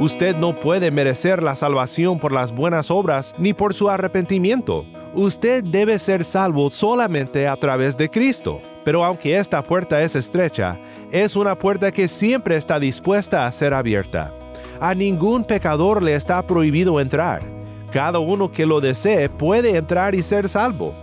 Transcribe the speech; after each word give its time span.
Usted 0.00 0.34
no 0.36 0.58
puede 0.58 0.90
merecer 0.90 1.42
la 1.42 1.54
salvación 1.54 2.18
por 2.18 2.32
las 2.32 2.52
buenas 2.52 2.90
obras 2.90 3.34
ni 3.38 3.52
por 3.52 3.74
su 3.74 3.88
arrepentimiento. 3.88 4.84
Usted 5.14 5.62
debe 5.62 5.98
ser 5.98 6.24
salvo 6.24 6.70
solamente 6.70 7.46
a 7.46 7.56
través 7.56 7.96
de 7.96 8.08
Cristo. 8.08 8.60
Pero 8.84 9.04
aunque 9.04 9.36
esta 9.36 9.62
puerta 9.62 10.02
es 10.02 10.16
estrecha, 10.16 10.78
es 11.12 11.36
una 11.36 11.56
puerta 11.56 11.92
que 11.92 12.08
siempre 12.08 12.56
está 12.56 12.80
dispuesta 12.80 13.46
a 13.46 13.52
ser 13.52 13.74
abierta. 13.74 14.34
A 14.80 14.94
ningún 14.94 15.44
pecador 15.44 16.02
le 16.02 16.14
está 16.14 16.44
prohibido 16.44 16.98
entrar. 16.98 17.42
Cada 17.92 18.18
uno 18.18 18.50
que 18.50 18.66
lo 18.66 18.80
desee 18.80 19.28
puede 19.28 19.76
entrar 19.76 20.14
y 20.14 20.22
ser 20.22 20.48
salvo. 20.48 20.94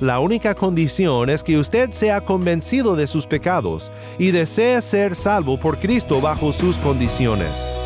La 0.00 0.20
única 0.20 0.54
condición 0.54 1.28
es 1.28 1.42
que 1.42 1.58
usted 1.58 1.90
sea 1.90 2.20
convencido 2.22 2.96
de 2.96 3.06
sus 3.06 3.26
pecados 3.26 3.90
y 4.18 4.30
desee 4.30 4.80
ser 4.80 5.16
salvo 5.16 5.58
por 5.58 5.78
Cristo 5.78 6.20
bajo 6.20 6.52
sus 6.52 6.76
condiciones. 6.78 7.85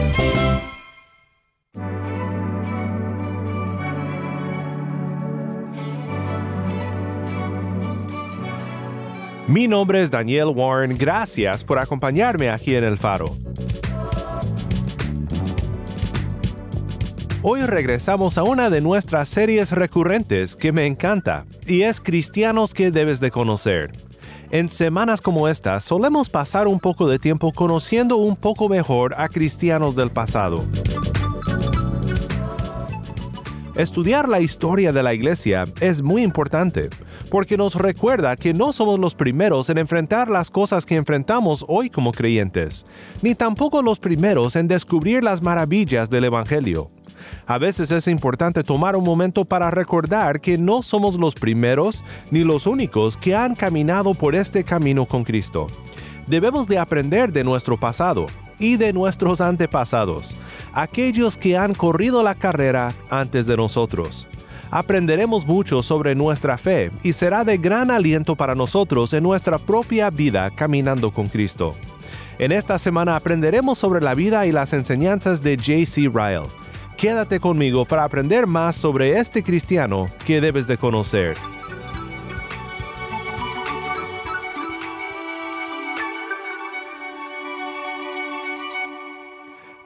Mi 9.51 9.67
nombre 9.67 10.01
es 10.01 10.09
Daniel 10.09 10.53
Warren, 10.55 10.97
gracias 10.97 11.65
por 11.65 11.77
acompañarme 11.77 12.49
aquí 12.49 12.73
en 12.73 12.85
El 12.85 12.97
Faro. 12.97 13.35
Hoy 17.41 17.59
regresamos 17.63 18.37
a 18.37 18.43
una 18.43 18.69
de 18.69 18.79
nuestras 18.79 19.27
series 19.27 19.73
recurrentes 19.73 20.55
que 20.55 20.71
me 20.71 20.85
encanta, 20.85 21.45
y 21.67 21.81
es 21.81 21.99
Cristianos 21.99 22.73
que 22.73 22.91
debes 22.91 23.19
de 23.19 23.29
conocer. 23.29 23.91
En 24.51 24.69
semanas 24.69 25.19
como 25.19 25.49
esta 25.49 25.81
solemos 25.81 26.29
pasar 26.29 26.69
un 26.69 26.79
poco 26.79 27.09
de 27.09 27.19
tiempo 27.19 27.51
conociendo 27.51 28.15
un 28.15 28.37
poco 28.37 28.69
mejor 28.69 29.15
a 29.17 29.27
cristianos 29.27 29.97
del 29.97 30.11
pasado. 30.11 30.63
Estudiar 33.75 34.29
la 34.29 34.39
historia 34.39 34.93
de 34.93 35.03
la 35.03 35.13
iglesia 35.13 35.65
es 35.81 36.01
muy 36.01 36.23
importante, 36.23 36.89
porque 37.31 37.55
nos 37.55 37.75
recuerda 37.75 38.35
que 38.35 38.53
no 38.53 38.73
somos 38.73 38.99
los 38.99 39.15
primeros 39.15 39.69
en 39.69 39.77
enfrentar 39.77 40.29
las 40.29 40.51
cosas 40.51 40.85
que 40.85 40.97
enfrentamos 40.97 41.63
hoy 41.69 41.89
como 41.89 42.11
creyentes, 42.11 42.85
ni 43.21 43.35
tampoco 43.35 43.81
los 43.81 43.99
primeros 43.99 44.57
en 44.57 44.67
descubrir 44.67 45.23
las 45.23 45.41
maravillas 45.41 46.09
del 46.09 46.25
Evangelio. 46.25 46.89
A 47.47 47.57
veces 47.57 47.89
es 47.91 48.07
importante 48.09 48.63
tomar 48.63 48.97
un 48.97 49.05
momento 49.05 49.45
para 49.45 49.71
recordar 49.71 50.41
que 50.41 50.57
no 50.57 50.83
somos 50.83 51.15
los 51.15 51.33
primeros 51.33 52.03
ni 52.31 52.43
los 52.43 52.67
únicos 52.67 53.15
que 53.15 53.33
han 53.33 53.55
caminado 53.55 54.13
por 54.13 54.35
este 54.35 54.65
camino 54.65 55.05
con 55.05 55.23
Cristo. 55.23 55.67
Debemos 56.27 56.67
de 56.67 56.79
aprender 56.79 57.31
de 57.31 57.45
nuestro 57.45 57.79
pasado 57.79 58.25
y 58.59 58.75
de 58.75 58.91
nuestros 58.91 59.39
antepasados, 59.39 60.35
aquellos 60.73 61.37
que 61.37 61.57
han 61.57 61.73
corrido 61.75 62.23
la 62.23 62.35
carrera 62.35 62.93
antes 63.09 63.47
de 63.47 63.55
nosotros 63.55 64.27
aprenderemos 64.71 65.45
mucho 65.45 65.83
sobre 65.83 66.15
nuestra 66.15 66.57
fe 66.57 66.89
y 67.03 67.13
será 67.13 67.43
de 67.43 67.57
gran 67.57 67.91
aliento 67.91 68.35
para 68.35 68.55
nosotros 68.55 69.13
en 69.13 69.23
nuestra 69.23 69.57
propia 69.59 70.09
vida 70.09 70.49
caminando 70.49 71.11
con 71.11 71.27
Cristo. 71.27 71.75
En 72.39 72.51
esta 72.51 72.79
semana 72.79 73.15
aprenderemos 73.15 73.77
sobre 73.77 74.01
la 74.01 74.15
vida 74.15 74.47
y 74.47 74.51
las 74.51 74.73
enseñanzas 74.73 75.43
de 75.43 75.57
J.C. 75.57 76.09
Ryle. 76.11 76.47
Quédate 76.97 77.39
conmigo 77.39 77.85
para 77.85 78.03
aprender 78.03 78.47
más 78.47 78.75
sobre 78.75 79.19
este 79.19 79.43
cristiano 79.43 80.09
que 80.25 80.41
debes 80.41 80.65
de 80.67 80.77
conocer. 80.77 81.37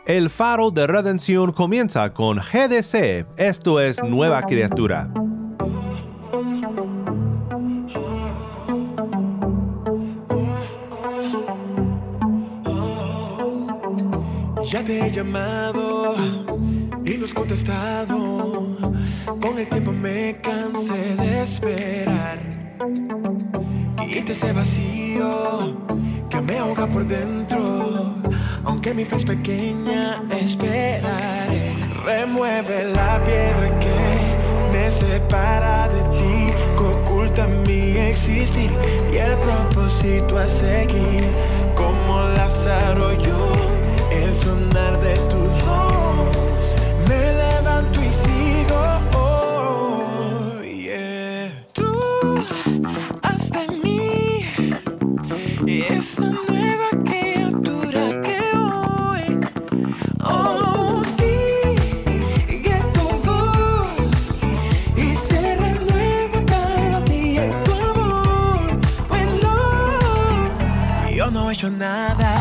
El 0.06 0.30
faro 0.30 0.70
de 0.70 0.86
redención 0.86 1.52
comienza 1.52 2.14
con 2.14 2.38
GDC, 2.38 3.26
esto 3.38 3.80
es 3.80 4.04
Nueva 4.04 4.44
Criatura. 4.44 5.10
Ya 14.68 14.86
te 14.86 15.08
he 15.08 15.12
llamado 15.12 16.14
y 17.04 17.18
no 17.18 17.26
has 17.26 17.34
contestado. 17.34 18.78
Con 19.42 19.58
el 19.58 19.68
tiempo 19.68 19.92
me 19.92 20.40
cansé 20.40 21.16
de 21.16 21.42
esperar. 21.42 22.40
Quita 24.08 24.34
ese 24.34 24.54
vacío 24.54 25.82
que 26.30 26.42
me 26.42 26.60
ahoga 26.60 26.86
por 26.86 27.08
dentro 27.08 28.25
aunque 28.86 28.94
mi 28.94 29.06
fe 29.06 29.26
pequeña, 29.26 30.22
esperaré. 30.30 31.74
Remueve 32.06 32.84
la 32.94 33.20
piedra 33.24 33.80
que 33.80 33.98
me 34.72 34.92
separa 34.92 35.88
de 35.88 36.02
ti, 36.16 36.54
que 36.78 36.84
oculta 36.84 37.48
mi 37.48 37.98
existir 37.98 38.70
y 39.12 39.18
el 39.18 39.36
propósito 39.38 40.38
a 40.38 40.46
seguir. 40.46 41.24
Como 41.74 42.22
Lázaro 42.38 43.14
yo, 43.14 43.54
el 44.12 44.36
sonar 44.36 45.00
de 45.02 45.16
tu 45.30 45.35
hecho 71.56 71.70
nada 71.70 72.36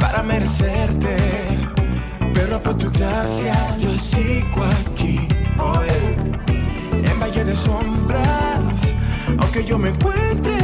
para 0.00 0.24
merecerte, 0.24 1.16
pero 2.34 2.60
por 2.60 2.76
tu 2.76 2.90
gracia 2.90 3.54
yo 3.78 3.90
sigo 3.96 4.64
aquí 4.64 5.20
hoy, 5.56 5.86
en 6.92 7.20
valle 7.20 7.44
de 7.44 7.54
sombras, 7.54 8.96
aunque 9.38 9.64
yo 9.64 9.78
me 9.78 9.90
encuentre 9.90 10.58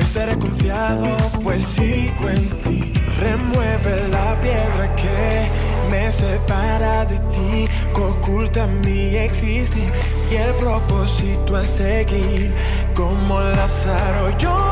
estaré 0.00 0.36
confiado, 0.36 1.16
pues 1.44 1.62
sigo 1.62 2.28
en 2.28 2.48
ti. 2.62 2.75
Remueve 3.18 4.08
la 4.10 4.38
piedra 4.42 4.94
que 4.94 5.48
me 5.90 6.12
separa 6.12 7.04
de 7.06 7.18
ti, 7.32 7.66
oculta 7.94 8.66
mi 8.66 9.16
existir 9.16 9.90
y 10.30 10.34
el 10.34 10.54
propósito 10.56 11.56
a 11.56 11.62
seguir. 11.62 12.52
Como 12.94 13.40
Lázaro, 13.40 14.36
yo, 14.38 14.70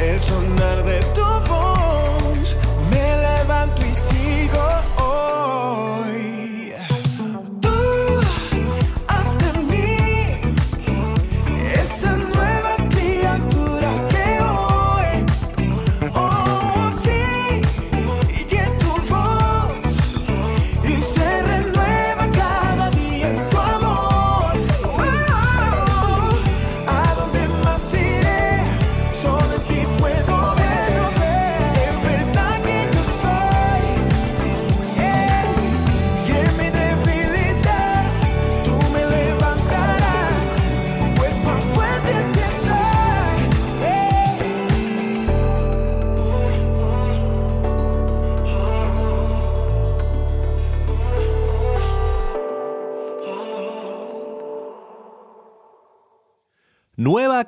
el 0.00 0.18
sonar 0.20 0.82
de 0.84 1.00
tu 1.14 1.23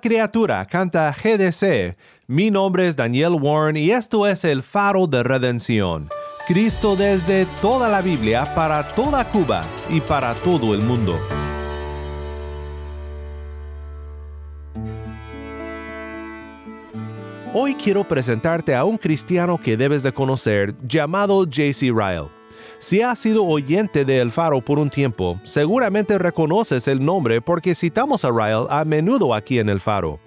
criatura 0.07 0.65
canta 0.67 1.13
GDC. 1.13 1.97
Mi 2.29 2.49
nombre 2.53 2.87
es 2.87 2.95
Daniel 2.95 3.33
Warren 3.41 3.77
y 3.77 3.91
esto 3.91 4.25
es 4.25 4.45
el 4.45 4.63
faro 4.63 5.09
de 5.09 5.25
redención. 5.25 6.09
Cristo 6.47 6.95
desde 6.95 7.45
toda 7.61 7.89
la 7.89 8.03
Biblia 8.03 8.55
para 8.55 8.87
toda 8.95 9.29
Cuba 9.29 9.65
y 9.91 10.01
para 10.01 10.35
todo 10.35 10.75
el 10.75 10.83
mundo. 10.83 11.19
Hoy 17.53 17.75
quiero 17.75 18.07
presentarte 18.07 18.77
a 18.77 18.85
un 18.85 18.99
cristiano 18.99 19.59
que 19.59 19.77
debes 19.77 20.05
de 20.05 20.13
conocer 20.13 20.77
llamado 20.87 21.41
J.C. 21.41 21.87
Ryle. 21.87 22.36
Si 22.79 23.01
has 23.01 23.19
sido 23.19 23.45
oyente 23.47 24.05
de 24.05 24.21
El 24.21 24.31
Faro 24.31 24.61
por 24.61 24.79
un 24.79 24.91
tiempo, 24.91 25.41
seguramente 25.45 26.19
reconoces 26.19 26.87
el 26.89 27.03
nombre 27.03 27.41
porque 27.41 27.75
citamos 27.75 28.25
a 28.25 28.31
Ryle 28.31 28.67
a 28.69 28.85
menudo 28.85 29.35
aquí 29.35 29.59
en 29.59 29.71
El 29.71 29.81
Faro. 29.81 30.21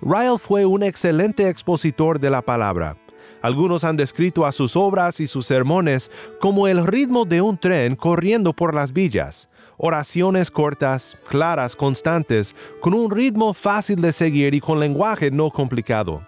Ryle 0.00 0.36
fue 0.38 0.66
un 0.66 0.82
excelente 0.82 1.48
expositor 1.48 2.18
de 2.18 2.28
la 2.28 2.42
palabra. 2.42 2.96
Algunos 3.40 3.84
han 3.84 3.96
descrito 3.96 4.44
a 4.44 4.52
sus 4.52 4.74
obras 4.74 5.20
y 5.20 5.28
sus 5.28 5.46
sermones 5.46 6.10
como 6.40 6.66
el 6.66 6.84
ritmo 6.84 7.24
de 7.24 7.40
un 7.40 7.56
tren 7.56 7.94
corriendo 7.94 8.52
por 8.52 8.74
las 8.74 8.92
villas. 8.92 9.48
Oraciones 9.76 10.50
cortas, 10.50 11.16
claras, 11.28 11.76
constantes, 11.76 12.56
con 12.80 12.94
un 12.94 13.12
ritmo 13.12 13.54
fácil 13.54 14.00
de 14.00 14.10
seguir 14.10 14.54
y 14.54 14.60
con 14.60 14.80
lenguaje 14.80 15.30
no 15.30 15.50
complicado. 15.50 16.26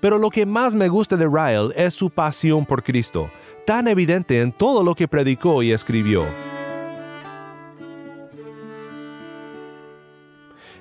Pero 0.00 0.18
lo 0.18 0.28
que 0.28 0.44
más 0.44 0.74
me 0.74 0.88
gusta 0.88 1.16
de 1.16 1.26
Ryle 1.26 1.72
es 1.76 1.94
su 1.94 2.10
pasión 2.10 2.66
por 2.66 2.82
Cristo, 2.82 3.30
tan 3.64 3.88
evidente 3.88 4.40
en 4.40 4.52
todo 4.52 4.82
lo 4.82 4.94
que 4.94 5.08
predicó 5.08 5.62
y 5.62 5.72
escribió. 5.72 6.26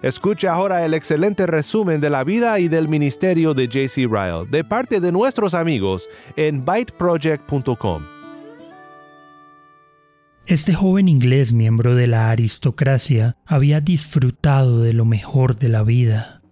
Escucha 0.04 0.52
ahora 0.52 0.84
el 0.84 0.94
excelente 0.94 1.48
resumen 1.48 2.02
de 2.02 2.10
la 2.10 2.26
vida 2.26 2.60
y 2.60 2.68
del 2.68 2.90
ministerio 2.90 3.54
de 3.54 3.70
JC 3.70 4.06
Ryle 4.12 4.46
de 4.52 4.66
parte 4.66 5.00
de 5.00 5.14
nuestros 5.14 5.54
amigos 5.54 6.10
en 6.36 6.66
byteproject.com. 6.66 8.04
Este 10.46 10.74
joven 10.74 11.08
inglés 11.08 11.54
miembro 11.54 11.96
de 11.96 12.08
la 12.08 12.30
aristocracia 12.32 13.38
había 13.46 13.80
disfrutado 13.80 14.82
de 14.82 14.92
lo 14.92 15.06
mejor 15.06 15.56
de 15.56 15.70
la 15.70 15.84
vida. 15.84 16.43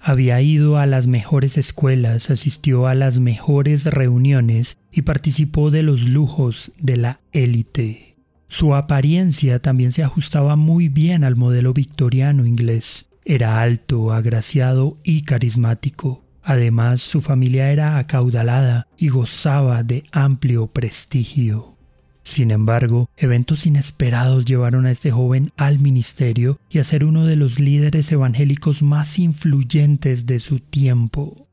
Había 0.00 0.40
ido 0.40 0.78
a 0.78 0.86
las 0.86 1.06
mejores 1.06 1.56
escuelas, 1.56 2.30
asistió 2.30 2.86
a 2.86 2.94
las 2.94 3.18
mejores 3.18 3.84
reuniones 3.84 4.78
y 4.92 5.02
participó 5.02 5.70
de 5.70 5.82
los 5.82 6.02
lujos 6.02 6.72
de 6.78 6.96
la 6.96 7.20
élite. 7.32 8.16
Su 8.48 8.74
apariencia 8.74 9.60
también 9.60 9.92
se 9.92 10.02
ajustaba 10.02 10.56
muy 10.56 10.88
bien 10.88 11.24
al 11.24 11.36
modelo 11.36 11.74
victoriano 11.74 12.46
inglés. 12.46 13.06
Era 13.24 13.60
alto, 13.60 14.12
agraciado 14.12 14.98
y 15.04 15.22
carismático. 15.22 16.24
Además, 16.42 17.02
su 17.02 17.20
familia 17.20 17.70
era 17.70 17.98
acaudalada 17.98 18.88
y 18.96 19.08
gozaba 19.08 19.82
de 19.82 20.04
amplio 20.12 20.68
prestigio. 20.68 21.77
Sin 22.28 22.50
embargo, 22.50 23.08
eventos 23.16 23.64
inesperados 23.64 24.44
llevaron 24.44 24.84
a 24.84 24.90
este 24.90 25.10
joven 25.10 25.50
al 25.56 25.78
ministerio 25.78 26.60
y 26.68 26.78
a 26.78 26.84
ser 26.84 27.04
uno 27.04 27.24
de 27.24 27.36
los 27.36 27.58
líderes 27.58 28.12
evangélicos 28.12 28.82
más 28.82 29.18
influyentes 29.18 30.26
de 30.26 30.38
su 30.38 30.60
tiempo. 30.60 31.48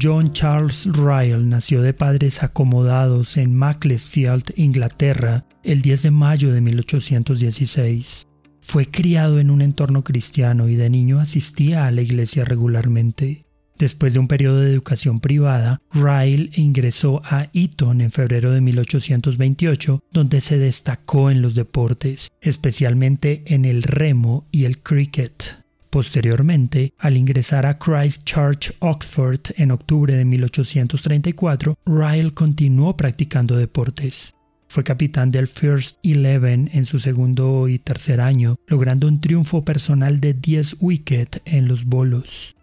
John 0.00 0.32
Charles 0.32 0.86
Ryle 0.86 1.44
nació 1.44 1.82
de 1.82 1.94
padres 1.94 2.44
acomodados 2.44 3.36
en 3.36 3.56
Macclesfield, 3.56 4.52
Inglaterra, 4.54 5.46
el 5.64 5.82
10 5.82 6.02
de 6.04 6.10
mayo 6.12 6.52
de 6.52 6.60
1816. 6.60 8.28
Fue 8.60 8.86
criado 8.86 9.40
en 9.40 9.50
un 9.50 9.62
entorno 9.62 10.04
cristiano 10.04 10.68
y 10.68 10.76
de 10.76 10.90
niño 10.90 11.18
asistía 11.18 11.88
a 11.88 11.90
la 11.90 12.02
iglesia 12.02 12.44
regularmente. 12.44 13.47
Después 13.78 14.12
de 14.12 14.18
un 14.18 14.26
periodo 14.26 14.60
de 14.60 14.72
educación 14.72 15.20
privada, 15.20 15.80
Ryle 15.92 16.50
ingresó 16.56 17.22
a 17.24 17.48
Eton 17.54 18.00
en 18.00 18.10
febrero 18.10 18.50
de 18.50 18.60
1828, 18.60 20.02
donde 20.10 20.40
se 20.40 20.58
destacó 20.58 21.30
en 21.30 21.42
los 21.42 21.54
deportes, 21.54 22.32
especialmente 22.40 23.44
en 23.46 23.64
el 23.64 23.84
remo 23.84 24.46
y 24.50 24.64
el 24.64 24.78
cricket. 24.78 25.62
Posteriormente, 25.90 26.92
al 26.98 27.16
ingresar 27.16 27.66
a 27.66 27.78
Christ 27.78 28.24
Church, 28.24 28.74
Oxford 28.80 29.40
en 29.56 29.70
octubre 29.70 30.12
de 30.12 30.24
1834, 30.24 31.78
Ryle 31.86 32.34
continuó 32.34 32.96
practicando 32.96 33.56
deportes. 33.56 34.34
Fue 34.66 34.82
capitán 34.82 35.30
del 35.30 35.46
First 35.46 35.98
Eleven 36.02 36.68
en 36.74 36.84
su 36.84 36.98
segundo 36.98 37.68
y 37.68 37.78
tercer 37.78 38.20
año, 38.20 38.56
logrando 38.66 39.06
un 39.06 39.20
triunfo 39.20 39.64
personal 39.64 40.18
de 40.20 40.34
10 40.34 40.76
wickets 40.80 41.40
en 41.46 41.68
los 41.68 41.84
bolos. 41.84 42.57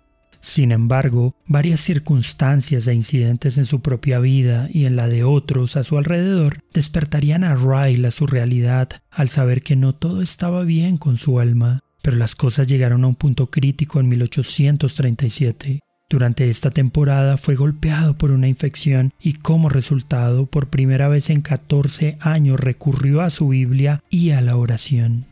Sin 0.45 0.71
embargo, 0.71 1.35
varias 1.47 1.81
circunstancias 1.81 2.87
e 2.87 2.93
incidentes 2.93 3.57
en 3.57 3.65
su 3.65 3.81
propia 3.81 4.19
vida 4.19 4.69
y 4.71 4.85
en 4.85 4.95
la 4.95 5.07
de 5.07 5.23
otros 5.23 5.75
a 5.75 5.83
su 5.83 5.97
alrededor 5.97 6.59
despertarían 6.71 7.43
a 7.43 7.55
Ryle 7.55 8.07
a 8.07 8.11
su 8.11 8.27
realidad 8.27 8.89
al 9.09 9.29
saber 9.29 9.63
que 9.63 9.75
no 9.75 9.95
todo 9.95 10.21
estaba 10.21 10.63
bien 10.63 10.97
con 10.97 11.17
su 11.17 11.39
alma 11.39 11.81
pero 12.05 12.17
las 12.17 12.35
cosas 12.35 12.67
llegaron 12.67 13.03
a 13.03 13.07
un 13.07 13.15
punto 13.15 13.49
crítico 13.49 13.99
en 13.99 14.07
1837. 14.09 15.79
Durante 16.07 16.51
esta 16.51 16.69
temporada 16.69 17.35
fue 17.35 17.55
golpeado 17.55 18.15
por 18.15 18.29
una 18.29 18.47
infección 18.47 19.11
y 19.19 19.33
como 19.33 19.69
resultado 19.69 20.45
por 20.45 20.69
primera 20.69 21.07
vez 21.07 21.31
en 21.31 21.41
14 21.41 22.19
años 22.19 22.59
recurrió 22.59 23.21
a 23.21 23.31
su 23.31 23.47
Biblia 23.47 24.03
y 24.11 24.29
a 24.29 24.41
la 24.41 24.55
oración. 24.55 25.25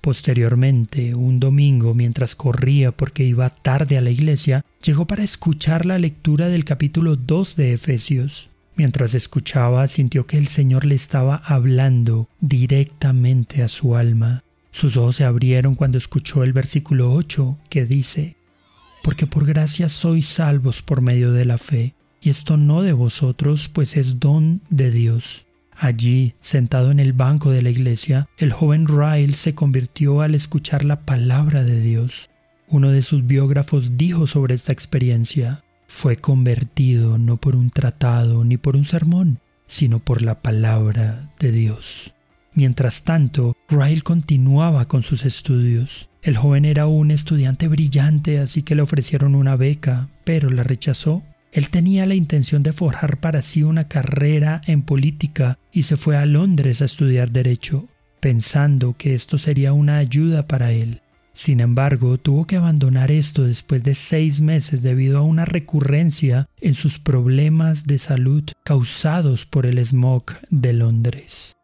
Posteriormente, 0.00 1.14
un 1.14 1.40
domingo, 1.40 1.92
mientras 1.94 2.34
corría 2.34 2.92
porque 2.92 3.24
iba 3.24 3.50
tarde 3.50 3.98
a 3.98 4.00
la 4.00 4.10
iglesia, 4.10 4.64
llegó 4.82 5.06
para 5.06 5.24
escuchar 5.24 5.86
la 5.86 5.98
lectura 5.98 6.48
del 6.48 6.64
capítulo 6.64 7.16
2 7.16 7.56
de 7.56 7.72
Efesios. 7.72 8.50
Mientras 8.76 9.14
escuchaba, 9.14 9.88
sintió 9.88 10.26
que 10.26 10.38
el 10.38 10.46
Señor 10.46 10.86
le 10.86 10.94
estaba 10.94 11.34
hablando 11.44 12.28
directamente 12.40 13.64
a 13.64 13.68
su 13.68 13.96
alma. 13.96 14.44
Sus 14.70 14.96
ojos 14.96 15.16
se 15.16 15.24
abrieron 15.24 15.74
cuando 15.74 15.98
escuchó 15.98 16.44
el 16.44 16.52
versículo 16.52 17.12
8 17.12 17.58
que 17.68 17.84
dice, 17.84 18.36
Porque 19.02 19.26
por 19.26 19.46
gracia 19.46 19.88
sois 19.88 20.26
salvos 20.26 20.82
por 20.82 21.00
medio 21.00 21.32
de 21.32 21.44
la 21.44 21.58
fe, 21.58 21.94
y 22.20 22.30
esto 22.30 22.56
no 22.56 22.82
de 22.82 22.92
vosotros, 22.92 23.68
pues 23.68 23.96
es 23.96 24.20
don 24.20 24.60
de 24.70 24.92
Dios. 24.92 25.44
Allí, 25.80 26.34
sentado 26.40 26.90
en 26.90 26.98
el 26.98 27.12
banco 27.12 27.52
de 27.52 27.62
la 27.62 27.70
iglesia, 27.70 28.28
el 28.36 28.52
joven 28.52 28.88
Ryle 28.88 29.32
se 29.32 29.54
convirtió 29.54 30.22
al 30.22 30.34
escuchar 30.34 30.84
la 30.84 31.02
palabra 31.02 31.62
de 31.62 31.80
Dios. 31.80 32.30
Uno 32.66 32.90
de 32.90 33.00
sus 33.02 33.26
biógrafos 33.28 33.96
dijo 33.96 34.26
sobre 34.26 34.56
esta 34.56 34.72
experiencia, 34.72 35.62
fue 35.86 36.16
convertido 36.16 37.16
no 37.16 37.36
por 37.36 37.54
un 37.54 37.70
tratado 37.70 38.44
ni 38.44 38.56
por 38.56 38.74
un 38.74 38.84
sermón, 38.84 39.38
sino 39.68 40.00
por 40.00 40.20
la 40.20 40.42
palabra 40.42 41.30
de 41.38 41.52
Dios. 41.52 42.12
Mientras 42.54 43.04
tanto, 43.04 43.56
Ryle 43.68 44.02
continuaba 44.02 44.88
con 44.88 45.04
sus 45.04 45.24
estudios. 45.24 46.08
El 46.22 46.36
joven 46.36 46.64
era 46.64 46.88
un 46.88 47.12
estudiante 47.12 47.68
brillante, 47.68 48.40
así 48.40 48.62
que 48.62 48.74
le 48.74 48.82
ofrecieron 48.82 49.36
una 49.36 49.54
beca, 49.54 50.08
pero 50.24 50.50
la 50.50 50.64
rechazó. 50.64 51.22
Él 51.52 51.70
tenía 51.70 52.06
la 52.06 52.14
intención 52.14 52.62
de 52.62 52.72
forjar 52.72 53.20
para 53.20 53.42
sí 53.42 53.62
una 53.62 53.88
carrera 53.88 54.60
en 54.66 54.82
política 54.82 55.58
y 55.72 55.84
se 55.84 55.96
fue 55.96 56.16
a 56.16 56.26
Londres 56.26 56.82
a 56.82 56.84
estudiar 56.84 57.30
derecho, 57.30 57.88
pensando 58.20 58.96
que 58.96 59.14
esto 59.14 59.38
sería 59.38 59.72
una 59.72 59.98
ayuda 59.98 60.46
para 60.46 60.72
él. 60.72 61.00
Sin 61.32 61.60
embargo, 61.60 62.18
tuvo 62.18 62.46
que 62.46 62.56
abandonar 62.56 63.12
esto 63.12 63.44
después 63.44 63.84
de 63.84 63.94
seis 63.94 64.40
meses 64.40 64.82
debido 64.82 65.18
a 65.18 65.22
una 65.22 65.44
recurrencia 65.44 66.48
en 66.60 66.74
sus 66.74 66.98
problemas 66.98 67.86
de 67.86 67.98
salud 67.98 68.42
causados 68.64 69.46
por 69.46 69.64
el 69.64 69.78
smog 69.78 70.24
de 70.50 70.72
Londres. 70.72 71.57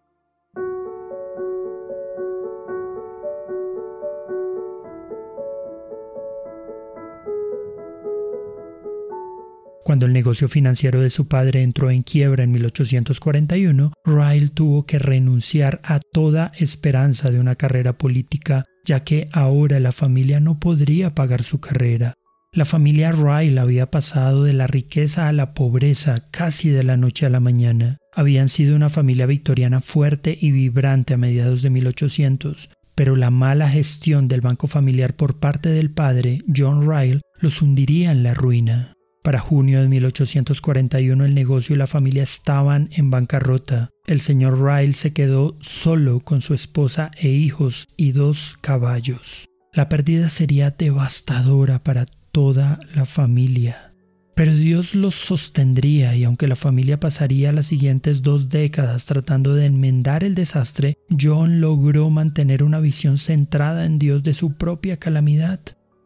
Cuando 9.84 10.06
el 10.06 10.14
negocio 10.14 10.48
financiero 10.48 11.02
de 11.02 11.10
su 11.10 11.28
padre 11.28 11.62
entró 11.62 11.90
en 11.90 12.02
quiebra 12.02 12.42
en 12.42 12.52
1841, 12.52 13.92
Ryle 14.06 14.48
tuvo 14.48 14.86
que 14.86 14.98
renunciar 14.98 15.82
a 15.84 16.00
toda 16.00 16.52
esperanza 16.58 17.30
de 17.30 17.38
una 17.38 17.54
carrera 17.54 17.92
política, 17.92 18.64
ya 18.86 19.04
que 19.04 19.28
ahora 19.30 19.80
la 19.80 19.92
familia 19.92 20.40
no 20.40 20.58
podría 20.58 21.14
pagar 21.14 21.42
su 21.42 21.60
carrera. 21.60 22.14
La 22.50 22.64
familia 22.64 23.12
Ryle 23.12 23.60
había 23.60 23.90
pasado 23.90 24.44
de 24.44 24.54
la 24.54 24.66
riqueza 24.66 25.28
a 25.28 25.32
la 25.32 25.52
pobreza 25.52 26.28
casi 26.30 26.70
de 26.70 26.82
la 26.82 26.96
noche 26.96 27.26
a 27.26 27.30
la 27.30 27.40
mañana. 27.40 27.98
Habían 28.14 28.48
sido 28.48 28.76
una 28.76 28.88
familia 28.88 29.26
victoriana 29.26 29.80
fuerte 29.80 30.38
y 30.40 30.50
vibrante 30.50 31.12
a 31.12 31.18
mediados 31.18 31.60
de 31.60 31.68
1800, 31.68 32.70
pero 32.94 33.16
la 33.16 33.30
mala 33.30 33.68
gestión 33.68 34.28
del 34.28 34.40
banco 34.40 34.66
familiar 34.66 35.14
por 35.14 35.38
parte 35.40 35.68
del 35.68 35.90
padre, 35.90 36.40
John 36.56 36.88
Ryle, 36.88 37.20
los 37.38 37.60
hundiría 37.60 38.12
en 38.12 38.22
la 38.22 38.32
ruina. 38.32 38.93
Para 39.24 39.40
junio 39.40 39.80
de 39.80 39.88
1841 39.88 41.24
el 41.24 41.34
negocio 41.34 41.74
y 41.74 41.78
la 41.78 41.86
familia 41.86 42.22
estaban 42.22 42.90
en 42.92 43.10
bancarrota. 43.10 43.88
el 44.06 44.20
señor 44.20 44.62
Ryle 44.62 44.92
se 44.92 45.14
quedó 45.14 45.56
solo 45.60 46.20
con 46.20 46.42
su 46.42 46.52
esposa 46.52 47.10
e 47.16 47.28
hijos 47.28 47.88
y 47.96 48.12
dos 48.12 48.58
caballos. 48.60 49.46
La 49.72 49.88
pérdida 49.88 50.28
sería 50.28 50.72
devastadora 50.72 51.82
para 51.82 52.04
toda 52.32 52.78
la 52.94 53.06
familia. 53.06 53.94
Pero 54.34 54.54
Dios 54.54 54.94
los 54.94 55.14
sostendría 55.14 56.14
y 56.14 56.24
aunque 56.24 56.46
la 56.46 56.56
familia 56.56 57.00
pasaría 57.00 57.50
las 57.50 57.64
siguientes 57.64 58.20
dos 58.20 58.50
décadas 58.50 59.06
tratando 59.06 59.54
de 59.54 59.64
enmendar 59.64 60.22
el 60.22 60.34
desastre, 60.34 60.98
John 61.18 61.62
logró 61.62 62.10
mantener 62.10 62.62
una 62.62 62.78
visión 62.78 63.16
centrada 63.16 63.86
en 63.86 63.98
Dios 63.98 64.22
de 64.22 64.34
su 64.34 64.58
propia 64.58 64.98
calamidad. 64.98 65.60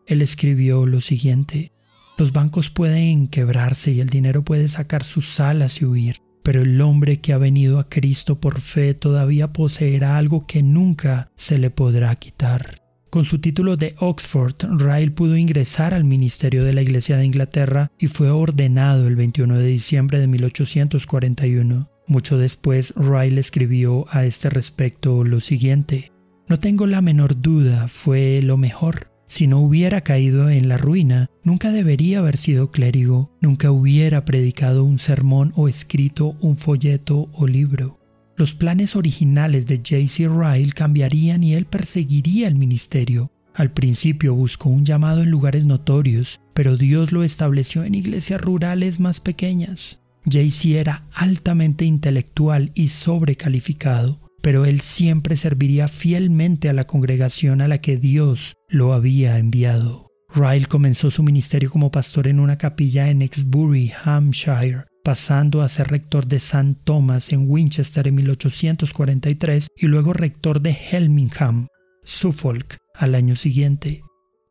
Él 0.07 0.23
escribió 0.23 0.87
lo 0.87 1.01
siguiente, 1.01 1.73
los 2.19 2.33
bancos 2.33 2.71
pueden 2.71 3.29
quebrarse 3.29 3.93
y 3.93 4.01
el 4.01 4.09
dinero 4.09 4.43
puede 4.43 4.69
sacar 4.69 5.05
sus 5.05 5.39
alas 5.39 5.81
y 5.81 5.85
huir, 5.85 6.17
pero 6.43 6.63
el 6.63 6.81
hombre 6.81 7.21
que 7.21 7.33
ha 7.33 7.39
venido 7.39 7.79
a 7.79 7.89
Cristo 7.89 8.41
por 8.41 8.61
fe 8.61 8.93
todavía 8.93 9.53
poseerá 9.53 10.19
algo 10.19 10.45
que 10.45 10.65
nunca 10.65 11.31
se 11.37 11.59
le 11.59 11.71
podrá 11.71 12.15
quitar. 12.17 12.83
Con 13.09 13.25
su 13.25 13.39
título 13.39 13.77
de 13.77 13.95
Oxford, 14.01 14.57
Ryle 14.79 15.13
pudo 15.13 15.37
ingresar 15.37 15.95
al 15.95 16.05
ministerio 16.05 16.65
de 16.65 16.73
la 16.73 16.83
Iglesia 16.83 17.17
de 17.17 17.25
Inglaterra 17.25 17.91
y 17.99 18.09
fue 18.09 18.31
ordenado 18.31 19.07
el 19.07 19.15
21 19.15 19.57
de 19.57 19.67
diciembre 19.67 20.19
de 20.19 20.27
1841. 20.27 21.89
Mucho 22.09 22.37
después, 22.37 22.93
Ryle 22.97 23.41
escribió 23.41 24.07
a 24.11 24.25
este 24.25 24.51
respecto 24.51 25.23
lo 25.25 25.41
siguiente. 25.41 26.11
No 26.49 26.59
tengo 26.59 26.87
la 26.87 27.01
menor 27.01 27.41
duda, 27.41 27.87
fue 27.89 28.41
lo 28.43 28.57
mejor. 28.57 29.09
Si 29.29 29.47
no 29.47 29.61
hubiera 29.61 30.01
caído 30.01 30.49
en 30.49 30.69
la 30.69 30.79
ruina, 30.79 31.31
nunca 31.45 31.71
debería 31.71 32.21
haber 32.21 32.39
sido 32.39 32.71
clérigo, 32.71 33.31
nunca 33.43 33.71
hubiera 33.71 34.25
predicado 34.25 34.85
un 34.85 34.99
sermón 34.99 35.53
o 35.55 35.69
escrito 35.69 36.37
un 36.41 36.57
folleto 36.57 37.29
o 37.35 37.47
libro. 37.47 38.01
Los 38.37 38.55
planes 38.55 38.97
originales 38.97 39.67
de 39.67 39.77
J.C. 39.77 40.29
Ryle 40.29 40.73
cambiarían 40.73 41.45
y 41.45 41.55
él 41.55 41.67
perseguiría 41.67 42.49
el 42.49 42.55
ministerio. 42.55 43.31
Al 43.55 43.71
principio 43.73 44.35
buscó 44.35 44.71
un 44.71 44.85
llamado 44.85 45.23
en 45.23 45.31
lugares 45.31 45.67
notorios, 45.67 46.41
pero 46.55 46.77
Dios 46.77 47.13
lo 47.13 47.23
estableció 47.23 47.85
en 47.85 47.97
iglesias 47.97 48.41
rurales 48.41 48.99
más 48.99 49.21
pequeñas. 49.21 49.99
J.C. 50.25 50.79
era 50.79 51.05
altamente 51.13 51.85
intelectual 51.85 52.71
y 52.75 52.89
sobrecalificado, 52.89 54.21
pero 54.41 54.65
él 54.65 54.81
siempre 54.81 55.37
serviría 55.37 55.87
fielmente 55.87 56.69
a 56.69 56.73
la 56.73 56.87
congregación 56.87 57.61
a 57.61 57.69
la 57.69 57.79
que 57.79 57.97
Dios 57.97 58.58
lo 58.69 58.93
había 58.93 59.39
enviado. 59.39 60.09
Ryle 60.35 60.67
comenzó 60.67 61.11
su 61.11 61.23
ministerio 61.23 61.71
como 61.71 61.91
pastor 61.91 62.29
en 62.29 62.39
una 62.39 62.59
capilla 62.59 63.09
en 63.09 63.23
Exbury, 63.23 63.93
Hampshire, 64.05 64.85
pasando 65.03 65.63
a 65.63 65.69
ser 65.69 65.89
rector 65.89 66.27
de 66.27 66.37
St. 66.37 66.77
Thomas 66.85 67.33
en 67.33 67.51
Winchester 67.51 68.07
en 68.07 68.17
1843 68.17 69.69
y 69.75 69.87
luego 69.87 70.13
rector 70.13 70.61
de 70.61 70.77
Helmingham, 70.91 71.69
Suffolk, 72.05 72.77
al 72.95 73.15
año 73.15 73.37
siguiente. 73.37 74.03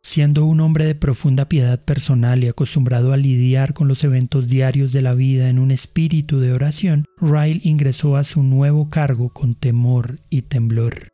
Siendo 0.02 0.46
un 0.46 0.62
hombre 0.62 0.86
de 0.86 0.96
profunda 0.96 1.48
piedad 1.48 1.84
personal 1.84 2.44
y 2.44 2.48
acostumbrado 2.48 3.14
a 3.14 3.18
lidiar 3.18 3.74
con 3.74 3.88
los 3.88 4.04
eventos 4.04 4.48
diarios 4.48 4.94
de 4.94 5.02
la 5.02 5.14
vida 5.14 5.50
en 5.50 5.60
un 5.60 5.70
espíritu 5.70 6.40
de 6.40 6.54
oración, 6.54 7.06
Ryle 7.20 7.60
ingresó 7.64 8.16
a 8.16 8.24
su 8.24 8.42
nuevo 8.42 8.90
cargo 8.90 9.30
con 9.30 9.54
temor 9.54 10.20
y 10.30 10.44
temblor. 10.44 11.10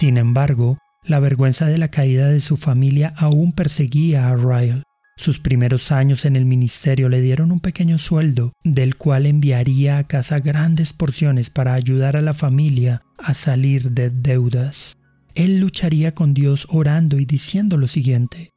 Sin 0.00 0.16
embargo, 0.16 0.78
la 1.04 1.20
vergüenza 1.20 1.66
de 1.66 1.76
la 1.76 1.90
caída 1.90 2.30
de 2.30 2.40
su 2.40 2.56
familia 2.56 3.12
aún 3.18 3.52
perseguía 3.52 4.30
a 4.30 4.34
Ryle. 4.34 4.82
Sus 5.18 5.40
primeros 5.40 5.92
años 5.92 6.24
en 6.24 6.36
el 6.36 6.46
ministerio 6.46 7.10
le 7.10 7.20
dieron 7.20 7.52
un 7.52 7.60
pequeño 7.60 7.98
sueldo, 7.98 8.54
del 8.64 8.96
cual 8.96 9.26
enviaría 9.26 9.98
a 9.98 10.04
casa 10.04 10.38
grandes 10.38 10.94
porciones 10.94 11.50
para 11.50 11.74
ayudar 11.74 12.16
a 12.16 12.22
la 12.22 12.32
familia 12.32 13.02
a 13.18 13.34
salir 13.34 13.90
de 13.90 14.08
deudas. 14.08 14.96
Él 15.34 15.60
lucharía 15.60 16.14
con 16.14 16.32
Dios 16.32 16.66
orando 16.70 17.18
y 17.18 17.26
diciendo 17.26 17.76
lo 17.76 17.86
siguiente, 17.86 18.52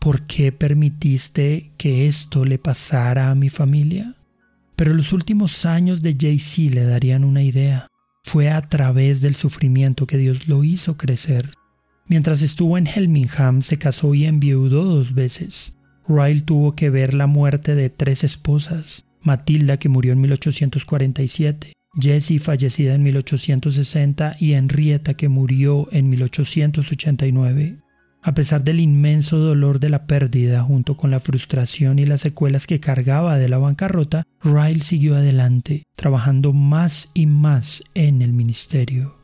¿por 0.00 0.26
qué 0.26 0.50
permitiste 0.50 1.74
que 1.76 2.08
esto 2.08 2.46
le 2.46 2.58
pasara 2.58 3.30
a 3.30 3.34
mi 3.34 3.50
familia? 3.50 4.14
Pero 4.76 4.94
los 4.94 5.12
últimos 5.12 5.66
años 5.66 6.00
de 6.00 6.16
Jay-Z 6.18 6.74
le 6.74 6.84
darían 6.84 7.24
una 7.24 7.42
idea. 7.42 7.89
Fue 8.32 8.48
a 8.48 8.62
través 8.62 9.20
del 9.20 9.34
sufrimiento 9.34 10.06
que 10.06 10.16
Dios 10.16 10.46
lo 10.46 10.62
hizo 10.62 10.96
crecer. 10.96 11.50
Mientras 12.06 12.42
estuvo 12.42 12.78
en 12.78 12.86
Helmingham 12.86 13.60
se 13.60 13.76
casó 13.76 14.14
y 14.14 14.24
enviudó 14.24 14.84
dos 14.84 15.14
veces. 15.14 15.72
Ryle 16.06 16.42
tuvo 16.42 16.76
que 16.76 16.90
ver 16.90 17.12
la 17.12 17.26
muerte 17.26 17.74
de 17.74 17.90
tres 17.90 18.22
esposas, 18.22 19.04
Matilda 19.20 19.78
que 19.78 19.88
murió 19.88 20.12
en 20.12 20.20
1847, 20.20 21.72
Jessie 22.00 22.38
fallecida 22.38 22.94
en 22.94 23.02
1860 23.02 24.36
y 24.38 24.52
Henrietta 24.52 25.14
que 25.14 25.28
murió 25.28 25.88
en 25.90 26.08
1889. 26.10 27.78
A 28.22 28.34
pesar 28.34 28.64
del 28.64 28.80
inmenso 28.80 29.38
dolor 29.38 29.80
de 29.80 29.88
la 29.88 30.06
pérdida, 30.06 30.62
junto 30.62 30.96
con 30.96 31.10
la 31.10 31.20
frustración 31.20 31.98
y 31.98 32.04
las 32.04 32.20
secuelas 32.20 32.66
que 32.66 32.78
cargaba 32.78 33.38
de 33.38 33.48
la 33.48 33.56
bancarrota, 33.56 34.24
Ryle 34.42 34.80
siguió 34.80 35.16
adelante, 35.16 35.84
trabajando 35.96 36.52
más 36.52 37.10
y 37.14 37.24
más 37.24 37.82
en 37.94 38.20
el 38.20 38.34
ministerio. 38.34 39.16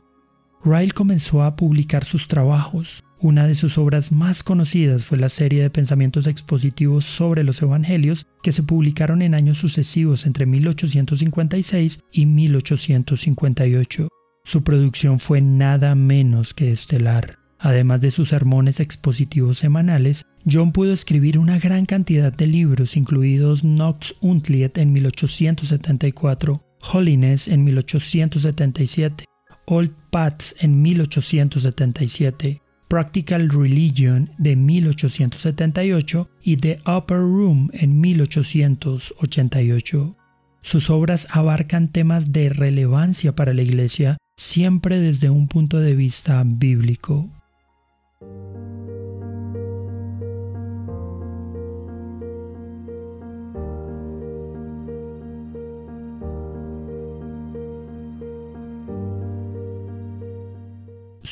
Ryle 0.65 0.93
comenzó 0.93 1.43
a 1.43 1.55
publicar 1.55 2.05
sus 2.05 2.27
trabajos. 2.27 3.03
Una 3.19 3.45
de 3.45 3.53
sus 3.53 3.77
obras 3.77 4.11
más 4.11 4.41
conocidas 4.41 5.05
fue 5.05 5.19
la 5.19 5.29
serie 5.29 5.61
de 5.61 5.69
pensamientos 5.69 6.25
expositivos 6.25 7.05
sobre 7.05 7.43
los 7.43 7.61
evangelios 7.61 8.25
que 8.41 8.51
se 8.51 8.63
publicaron 8.63 9.21
en 9.21 9.35
años 9.35 9.59
sucesivos 9.59 10.25
entre 10.25 10.47
1856 10.47 11.99
y 12.11 12.25
1858. 12.25 14.07
Su 14.43 14.63
producción 14.63 15.19
fue 15.19 15.41
nada 15.41 15.93
menos 15.93 16.53
que 16.53 16.71
estelar. 16.71 17.36
Además 17.59 18.01
de 18.01 18.11
sus 18.11 18.29
sermones 18.29 18.79
expositivos 18.79 19.57
semanales, 19.57 20.25
John 20.45 20.71
pudo 20.71 20.93
escribir 20.93 21.39
una 21.39 21.59
gran 21.59 21.85
cantidad 21.85 22.31
de 22.31 22.47
libros, 22.47 22.95
incluidos 22.95 23.63
Nox 23.63 24.15
Untliet 24.21 24.77
en 24.77 24.93
1874, 24.93 26.63
Holiness 26.93 27.47
en 27.47 27.63
1877, 27.63 29.25
Old 29.65 29.91
Paths 30.11 30.55
en 30.59 30.81
1877, 30.81 32.61
Practical 32.87 33.49
Religion 33.49 34.29
de 34.37 34.55
1878 34.55 36.29
y 36.41 36.57
The 36.57 36.79
Upper 36.85 37.17
Room 37.17 37.71
en 37.73 37.99
1888. 37.99 40.15
Sus 40.61 40.89
obras 40.89 41.27
abarcan 41.31 41.89
temas 41.89 42.31
de 42.31 42.49
relevancia 42.49 43.35
para 43.35 43.53
la 43.53 43.63
Iglesia, 43.63 44.17
siempre 44.37 44.99
desde 44.99 45.29
un 45.29 45.47
punto 45.47 45.79
de 45.79 45.95
vista 45.95 46.43
bíblico. 46.45 47.29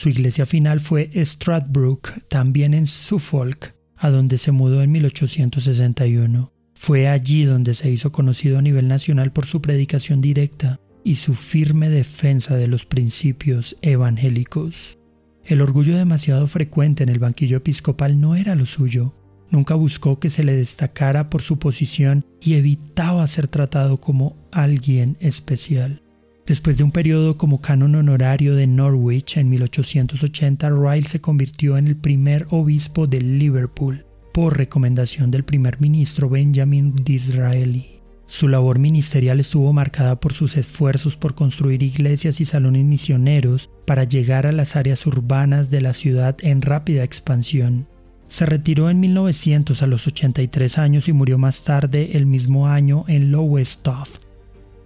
Su 0.05 0.09
iglesia 0.09 0.45
final 0.45 0.81
fue 0.81 1.09
Stradbroke, 1.15 2.21
también 2.27 2.75
en 2.75 2.85
Suffolk, 2.85 3.73
a 3.97 4.11
donde 4.11 4.37
se 4.37 4.51
mudó 4.51 4.83
en 4.83 4.91
1861. 4.91 6.53
Fue 6.75 7.07
allí 7.07 7.43
donde 7.43 7.73
se 7.73 7.89
hizo 7.89 8.11
conocido 8.11 8.59
a 8.59 8.61
nivel 8.61 8.87
nacional 8.87 9.33
por 9.33 9.47
su 9.47 9.63
predicación 9.63 10.21
directa 10.21 10.79
y 11.03 11.15
su 11.15 11.33
firme 11.33 11.89
defensa 11.89 12.55
de 12.55 12.67
los 12.67 12.85
principios 12.85 13.77
evangélicos. 13.81 14.99
El 15.43 15.59
orgullo 15.59 15.97
demasiado 15.97 16.45
frecuente 16.45 17.01
en 17.01 17.09
el 17.09 17.17
banquillo 17.17 17.57
episcopal 17.57 18.21
no 18.21 18.35
era 18.35 18.53
lo 18.53 18.67
suyo. 18.67 19.15
Nunca 19.49 19.73
buscó 19.73 20.19
que 20.19 20.29
se 20.29 20.43
le 20.43 20.53
destacara 20.53 21.31
por 21.31 21.41
su 21.41 21.57
posición 21.57 22.27
y 22.39 22.53
evitaba 22.53 23.25
ser 23.25 23.47
tratado 23.47 23.99
como 23.99 24.37
alguien 24.51 25.17
especial. 25.19 26.03
Después 26.45 26.77
de 26.77 26.83
un 26.83 26.91
periodo 26.91 27.37
como 27.37 27.59
canon 27.59 27.95
honorario 27.95 28.55
de 28.55 28.67
Norwich 28.67 29.37
en 29.37 29.49
1880, 29.49 30.69
Ryle 30.69 31.07
se 31.07 31.19
convirtió 31.19 31.75
en 31.77 31.87
el 31.87 31.95
primer 31.95 32.45
obispo 32.51 33.07
de 33.07 33.19
Liverpool 33.19 34.05
por 34.31 34.55
recomendación 34.55 35.31
del 35.31 35.43
primer 35.43 35.81
ministro 35.81 36.29
Benjamin 36.29 36.93
Disraeli. 37.03 37.95
Su 38.27 38.47
labor 38.47 38.77
ministerial 38.77 39.39
estuvo 39.39 39.73
marcada 39.73 40.19
por 40.19 40.33
sus 40.33 40.55
esfuerzos 40.57 41.15
por 41.15 41.33
construir 41.33 41.81
iglesias 41.81 42.39
y 42.39 42.45
salones 42.45 42.85
misioneros 42.85 43.71
para 43.87 44.03
llegar 44.03 44.45
a 44.45 44.51
las 44.51 44.75
áreas 44.75 45.07
urbanas 45.07 45.71
de 45.71 45.81
la 45.81 45.93
ciudad 45.93 46.37
en 46.41 46.61
rápida 46.61 47.03
expansión. 47.03 47.87
Se 48.27 48.45
retiró 48.45 48.91
en 48.91 48.99
1900 48.99 49.81
a 49.81 49.87
los 49.87 50.05
83 50.05 50.77
años 50.77 51.07
y 51.07 51.13
murió 51.13 51.39
más 51.39 51.63
tarde 51.63 52.17
el 52.17 52.27
mismo 52.27 52.67
año 52.67 53.05
en 53.07 53.31
Lowestoft. 53.31 54.24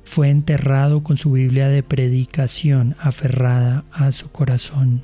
Fue 0.09 0.31
enterrado 0.31 1.03
con 1.03 1.17
su 1.17 1.33
Biblia 1.33 1.67
de 1.67 1.83
predicación 1.83 2.95
aferrada 2.97 3.85
a 3.91 4.11
su 4.11 4.31
corazón. 4.31 5.03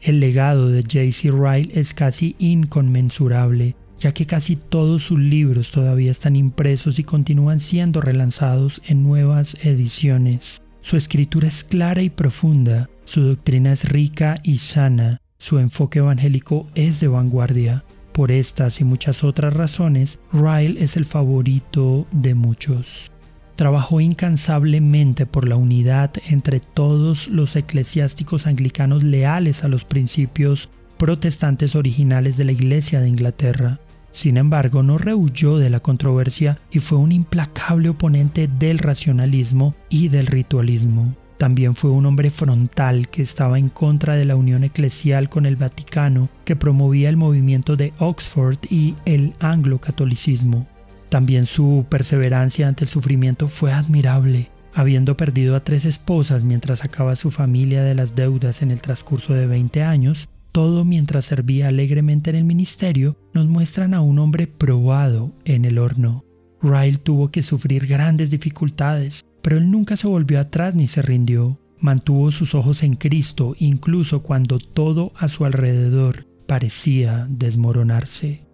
El 0.00 0.18
legado 0.18 0.68
de 0.68 0.82
J.C. 0.82 1.30
Ryle 1.30 1.70
es 1.72 1.94
casi 1.94 2.34
inconmensurable, 2.40 3.76
ya 4.00 4.12
que 4.12 4.26
casi 4.26 4.56
todos 4.56 5.04
sus 5.04 5.20
libros 5.20 5.70
todavía 5.70 6.10
están 6.10 6.34
impresos 6.34 6.98
y 6.98 7.04
continúan 7.04 7.60
siendo 7.60 8.00
relanzados 8.00 8.82
en 8.84 9.04
nuevas 9.04 9.64
ediciones. 9.64 10.60
Su 10.80 10.96
escritura 10.96 11.46
es 11.46 11.62
clara 11.62 12.02
y 12.02 12.10
profunda, 12.10 12.90
su 13.04 13.22
doctrina 13.22 13.72
es 13.72 13.88
rica 13.88 14.40
y 14.42 14.58
sana, 14.58 15.20
su 15.38 15.60
enfoque 15.60 16.00
evangélico 16.00 16.66
es 16.74 16.98
de 16.98 17.06
vanguardia. 17.06 17.84
Por 18.12 18.32
estas 18.32 18.80
y 18.80 18.84
muchas 18.84 19.22
otras 19.22 19.54
razones, 19.54 20.18
Ryle 20.32 20.82
es 20.82 20.96
el 20.96 21.04
favorito 21.04 22.08
de 22.10 22.34
muchos. 22.34 23.12
Trabajó 23.56 24.02
incansablemente 24.02 25.24
por 25.24 25.48
la 25.48 25.56
unidad 25.56 26.12
entre 26.28 26.60
todos 26.60 27.28
los 27.28 27.56
eclesiásticos 27.56 28.46
anglicanos 28.46 29.02
leales 29.02 29.64
a 29.64 29.68
los 29.68 29.84
principios 29.84 30.68
protestantes 30.98 31.74
originales 31.74 32.36
de 32.36 32.44
la 32.44 32.52
Iglesia 32.52 33.00
de 33.00 33.08
Inglaterra. 33.08 33.80
Sin 34.12 34.36
embargo, 34.36 34.82
no 34.82 34.98
rehuyó 34.98 35.56
de 35.56 35.70
la 35.70 35.80
controversia 35.80 36.58
y 36.70 36.80
fue 36.80 36.98
un 36.98 37.12
implacable 37.12 37.88
oponente 37.88 38.46
del 38.46 38.78
racionalismo 38.78 39.74
y 39.88 40.08
del 40.08 40.26
ritualismo. 40.26 41.14
También 41.38 41.76
fue 41.76 41.90
un 41.90 42.06
hombre 42.06 42.30
frontal 42.30 43.08
que 43.08 43.22
estaba 43.22 43.58
en 43.58 43.68
contra 43.70 44.16
de 44.16 44.24
la 44.26 44.36
unión 44.36 44.64
eclesial 44.64 45.28
con 45.28 45.44
el 45.44 45.56
Vaticano, 45.56 46.28
que 46.44 46.56
promovía 46.56 47.08
el 47.08 47.16
movimiento 47.16 47.76
de 47.76 47.92
Oxford 47.98 48.58
y 48.70 48.96
el 49.04 49.34
anglo-catolicismo. 49.40 50.66
También 51.08 51.46
su 51.46 51.86
perseverancia 51.88 52.68
ante 52.68 52.84
el 52.84 52.88
sufrimiento 52.88 53.48
fue 53.48 53.72
admirable. 53.72 54.50
Habiendo 54.74 55.16
perdido 55.16 55.56
a 55.56 55.64
tres 55.64 55.84
esposas 55.84 56.44
mientras 56.44 56.80
sacaba 56.80 57.16
su 57.16 57.30
familia 57.30 57.82
de 57.82 57.94
las 57.94 58.14
deudas 58.14 58.60
en 58.60 58.70
el 58.70 58.82
transcurso 58.82 59.32
de 59.32 59.46
20 59.46 59.82
años, 59.82 60.28
todo 60.52 60.84
mientras 60.84 61.26
servía 61.26 61.68
alegremente 61.68 62.30
en 62.30 62.36
el 62.36 62.44
ministerio, 62.44 63.16
nos 63.32 63.46
muestran 63.46 63.94
a 63.94 64.00
un 64.00 64.18
hombre 64.18 64.46
probado 64.46 65.32
en 65.44 65.64
el 65.64 65.78
horno. 65.78 66.24
Ryle 66.62 66.98
tuvo 66.98 67.30
que 67.30 67.42
sufrir 67.42 67.86
grandes 67.86 68.30
dificultades, 68.30 69.24
pero 69.42 69.58
él 69.58 69.70
nunca 69.70 69.96
se 69.96 70.08
volvió 70.08 70.40
atrás 70.40 70.74
ni 70.74 70.88
se 70.88 71.02
rindió. 71.02 71.60
Mantuvo 71.78 72.32
sus 72.32 72.54
ojos 72.54 72.82
en 72.82 72.94
Cristo 72.94 73.54
incluso 73.58 74.22
cuando 74.22 74.58
todo 74.58 75.12
a 75.16 75.28
su 75.28 75.44
alrededor 75.44 76.26
parecía 76.46 77.26
desmoronarse. 77.28 78.45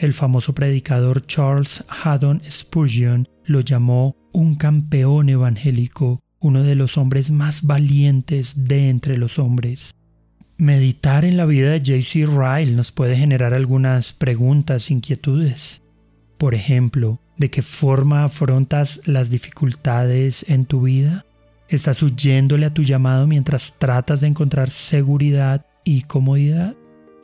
El 0.00 0.14
famoso 0.14 0.54
predicador 0.54 1.26
Charles 1.26 1.84
Haddon 1.86 2.40
Spurgeon 2.50 3.28
lo 3.44 3.60
llamó 3.60 4.16
un 4.32 4.54
campeón 4.54 5.28
evangélico, 5.28 6.20
uno 6.38 6.62
de 6.62 6.74
los 6.74 6.96
hombres 6.96 7.30
más 7.30 7.64
valientes 7.64 8.54
de 8.64 8.88
entre 8.88 9.18
los 9.18 9.38
hombres. 9.38 9.90
Meditar 10.56 11.26
en 11.26 11.36
la 11.36 11.44
vida 11.44 11.72
de 11.72 11.80
J.C. 11.80 12.24
Ryle 12.24 12.74
nos 12.74 12.92
puede 12.92 13.14
generar 13.14 13.52
algunas 13.52 14.14
preguntas, 14.14 14.90
inquietudes. 14.90 15.82
Por 16.38 16.54
ejemplo, 16.54 17.20
¿de 17.36 17.50
qué 17.50 17.60
forma 17.60 18.24
afrontas 18.24 19.02
las 19.04 19.28
dificultades 19.28 20.46
en 20.48 20.64
tu 20.64 20.80
vida? 20.80 21.26
¿Estás 21.68 22.02
huyéndole 22.02 22.64
a 22.64 22.72
tu 22.72 22.84
llamado 22.84 23.26
mientras 23.26 23.74
tratas 23.78 24.22
de 24.22 24.28
encontrar 24.28 24.70
seguridad 24.70 25.66
y 25.84 26.04
comodidad? 26.04 26.74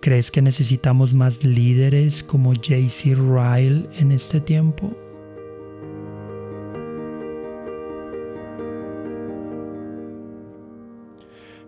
¿Crees 0.07 0.31
que 0.31 0.41
necesitamos 0.41 1.15
más 1.15 1.43
líderes 1.43 2.23
como 2.23 2.54
JC 2.54 3.17
Ryle 3.17 3.89
en 3.99 4.13
este 4.13 4.41
tiempo? 4.41 4.97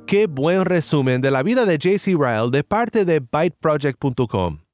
Qué 0.06 0.28
buen 0.28 0.64
resumen 0.66 1.20
de 1.20 1.32
la 1.32 1.42
vida 1.42 1.66
de 1.66 1.78
JC 1.78 2.16
Ryle 2.16 2.52
de 2.52 2.62
parte 2.62 3.04
de 3.04 3.18
ByteProject.com. 3.18 4.67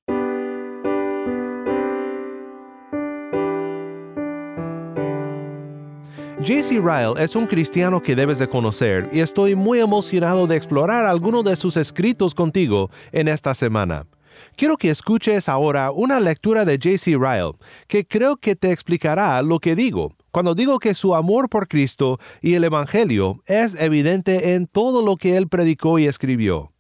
JC 6.45 6.73
Ryle 6.73 7.15
es 7.17 7.37
un 7.37 7.47
cristiano 7.47 8.03
que 8.03 8.15
debes 8.15 8.39
de 8.39 8.47
conocer 8.47 9.09
y 9.11 9.21
estoy 9.21 9.55
muy 9.55 9.81
emocionado 9.81 10.47
de 10.47 10.57
explorar 10.57 11.07
algunos 11.07 11.43
de 11.43 11.57
sus 11.57 11.79
escritos 11.79 12.35
contigo 12.35 12.91
en 13.13 13.29
esta 13.29 13.55
semana. 13.55 14.07
Quiero 14.55 14.77
que 14.77 14.91
escuches 14.91 15.49
ahora 15.49 15.91
una 15.91 16.21
lectura 16.21 16.67
de 16.67 16.77
JC 16.77 17.17
Ryle 17.19 17.53
que 17.89 18.05
creo 18.05 18.37
que 18.37 18.57
te 18.57 18.73
explicará 18.73 19.41
lo 19.41 19.59
que 19.59 19.75
digo 19.75 20.13
cuando 20.33 20.55
digo 20.55 20.81
que 20.81 20.95
su 20.95 21.15
amor 21.15 21.49
por 21.49 21.67
Cristo 21.67 22.19
y 22.43 22.53
el 22.53 22.65
Evangelio 22.65 23.43
es 23.47 23.75
evidente 23.77 24.53
en 24.55 24.67
todo 24.67 25.03
lo 25.03 25.17
que 25.17 25.39
él 25.39 25.49
predicó 25.49 25.99
y 25.99 26.05
escribió. 26.05 26.73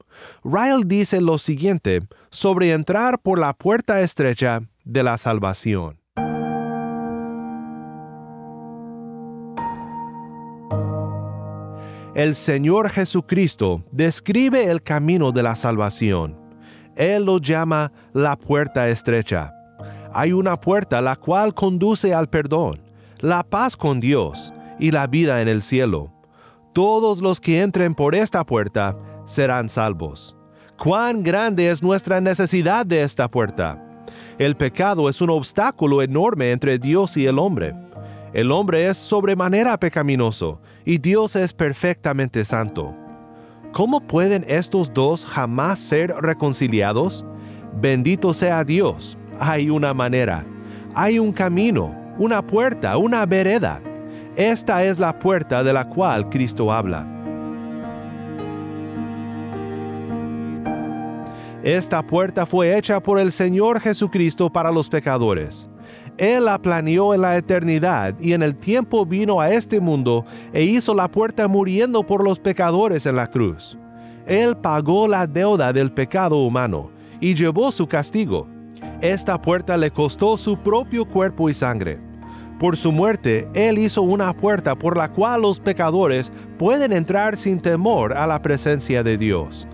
Ryle 0.44 0.84
dice 0.84 1.22
lo 1.22 1.38
siguiente 1.38 2.00
sobre 2.30 2.72
entrar 2.72 3.18
por 3.18 3.38
la 3.38 3.54
puerta 3.54 4.02
estrecha 4.02 4.60
de 4.84 5.02
la 5.02 5.16
salvación. 5.16 6.03
El 12.14 12.36
Señor 12.36 12.90
Jesucristo 12.90 13.82
describe 13.90 14.70
el 14.70 14.80
camino 14.84 15.32
de 15.32 15.42
la 15.42 15.56
salvación. 15.56 16.38
Él 16.94 17.24
lo 17.24 17.38
llama 17.38 17.90
la 18.12 18.36
puerta 18.36 18.88
estrecha. 18.88 19.52
Hay 20.12 20.32
una 20.32 20.60
puerta 20.60 21.00
la 21.00 21.16
cual 21.16 21.54
conduce 21.54 22.14
al 22.14 22.28
perdón, 22.28 22.80
la 23.18 23.42
paz 23.42 23.76
con 23.76 23.98
Dios 23.98 24.52
y 24.78 24.92
la 24.92 25.08
vida 25.08 25.42
en 25.42 25.48
el 25.48 25.60
cielo. 25.60 26.12
Todos 26.72 27.20
los 27.20 27.40
que 27.40 27.60
entren 27.60 27.96
por 27.96 28.14
esta 28.14 28.46
puerta 28.46 28.96
serán 29.24 29.68
salvos. 29.68 30.36
Cuán 30.78 31.24
grande 31.24 31.68
es 31.68 31.82
nuestra 31.82 32.20
necesidad 32.20 32.86
de 32.86 33.02
esta 33.02 33.28
puerta. 33.28 34.04
El 34.38 34.56
pecado 34.56 35.08
es 35.08 35.20
un 35.20 35.30
obstáculo 35.30 36.00
enorme 36.00 36.52
entre 36.52 36.78
Dios 36.78 37.16
y 37.16 37.26
el 37.26 37.40
hombre. 37.40 37.74
El 38.34 38.50
hombre 38.50 38.88
es 38.88 38.98
sobremanera 38.98 39.78
pecaminoso 39.78 40.60
y 40.84 40.98
Dios 40.98 41.36
es 41.36 41.52
perfectamente 41.52 42.44
santo. 42.44 42.92
¿Cómo 43.70 44.00
pueden 44.00 44.44
estos 44.48 44.92
dos 44.92 45.24
jamás 45.24 45.78
ser 45.78 46.12
reconciliados? 46.20 47.24
Bendito 47.80 48.34
sea 48.34 48.64
Dios. 48.64 49.16
Hay 49.38 49.70
una 49.70 49.94
manera, 49.94 50.44
hay 50.96 51.20
un 51.20 51.30
camino, 51.30 51.94
una 52.18 52.44
puerta, 52.44 52.96
una 52.96 53.24
vereda. 53.24 53.80
Esta 54.34 54.82
es 54.82 54.98
la 54.98 55.16
puerta 55.16 55.62
de 55.62 55.72
la 55.72 55.88
cual 55.88 56.28
Cristo 56.28 56.72
habla. 56.72 57.06
Esta 61.62 62.04
puerta 62.04 62.46
fue 62.46 62.76
hecha 62.76 63.00
por 63.00 63.20
el 63.20 63.30
Señor 63.30 63.80
Jesucristo 63.80 64.52
para 64.52 64.72
los 64.72 64.88
pecadores. 64.88 65.68
Él 66.16 66.44
la 66.44 66.62
planeó 66.62 67.12
en 67.12 67.22
la 67.22 67.36
eternidad 67.36 68.14
y 68.20 68.34
en 68.34 68.42
el 68.42 68.54
tiempo 68.54 69.04
vino 69.04 69.40
a 69.40 69.50
este 69.50 69.80
mundo 69.80 70.24
e 70.52 70.62
hizo 70.62 70.94
la 70.94 71.10
puerta 71.10 71.48
muriendo 71.48 72.04
por 72.04 72.22
los 72.22 72.38
pecadores 72.38 73.06
en 73.06 73.16
la 73.16 73.26
cruz. 73.26 73.76
Él 74.26 74.56
pagó 74.56 75.08
la 75.08 75.26
deuda 75.26 75.72
del 75.72 75.92
pecado 75.92 76.36
humano 76.36 76.90
y 77.20 77.34
llevó 77.34 77.72
su 77.72 77.88
castigo. 77.88 78.46
Esta 79.00 79.40
puerta 79.40 79.76
le 79.76 79.90
costó 79.90 80.36
su 80.36 80.56
propio 80.56 81.04
cuerpo 81.04 81.50
y 81.50 81.54
sangre. 81.54 81.98
Por 82.60 82.76
su 82.76 82.92
muerte, 82.92 83.48
Él 83.52 83.78
hizo 83.78 84.02
una 84.02 84.32
puerta 84.32 84.76
por 84.76 84.96
la 84.96 85.10
cual 85.10 85.42
los 85.42 85.58
pecadores 85.58 86.30
pueden 86.56 86.92
entrar 86.92 87.36
sin 87.36 87.60
temor 87.60 88.12
a 88.12 88.28
la 88.28 88.40
presencia 88.40 89.02
de 89.02 89.18
Dios. 89.18 89.66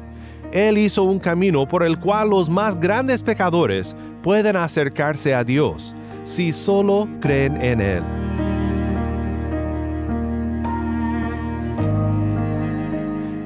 Él 0.53 0.79
hizo 0.79 1.03
un 1.03 1.19
camino 1.19 1.69
por 1.69 1.85
el 1.85 2.01
cual 2.01 2.31
los 2.31 2.49
más 2.49 2.81
grandes 2.81 3.23
pecadores 3.23 3.95
pueden 4.23 4.57
acercarse 4.57 5.35
a 5.35 5.45
Dios 5.45 5.95
si 6.31 6.53
solo 6.53 7.09
creen 7.21 7.61
en 7.61 7.81
Él. 7.81 8.03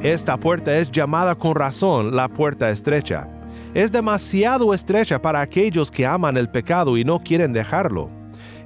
Esta 0.03 0.37
puerta 0.37 0.77
es 0.77 0.93
llamada 0.93 1.35
con 1.35 1.55
razón 1.55 2.15
la 2.15 2.29
puerta 2.29 2.69
estrecha. 2.69 3.27
Es 3.73 3.91
demasiado 3.91 4.75
estrecha 4.75 5.21
para 5.21 5.41
aquellos 5.41 5.91
que 5.91 6.05
aman 6.05 6.37
el 6.37 6.51
pecado 6.51 6.99
y 6.99 7.05
no 7.05 7.21
quieren 7.21 7.55
dejarlo. 7.55 8.11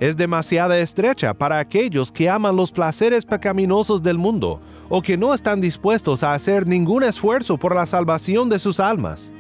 Es 0.00 0.16
demasiado 0.16 0.74
estrecha 0.74 1.32
para 1.32 1.60
aquellos 1.60 2.10
que 2.10 2.28
aman 2.28 2.56
los 2.56 2.72
placeres 2.72 3.24
pecaminosos 3.24 4.02
del 4.02 4.18
mundo 4.18 4.60
o 4.88 5.00
que 5.00 5.16
no 5.16 5.32
están 5.32 5.60
dispuestos 5.60 6.24
a 6.24 6.34
hacer 6.34 6.66
ningún 6.66 7.04
esfuerzo 7.04 7.56
por 7.56 7.72
la 7.72 7.86
salvación 7.86 8.48
de 8.48 8.58
sus 8.58 8.80
almas 8.80 9.30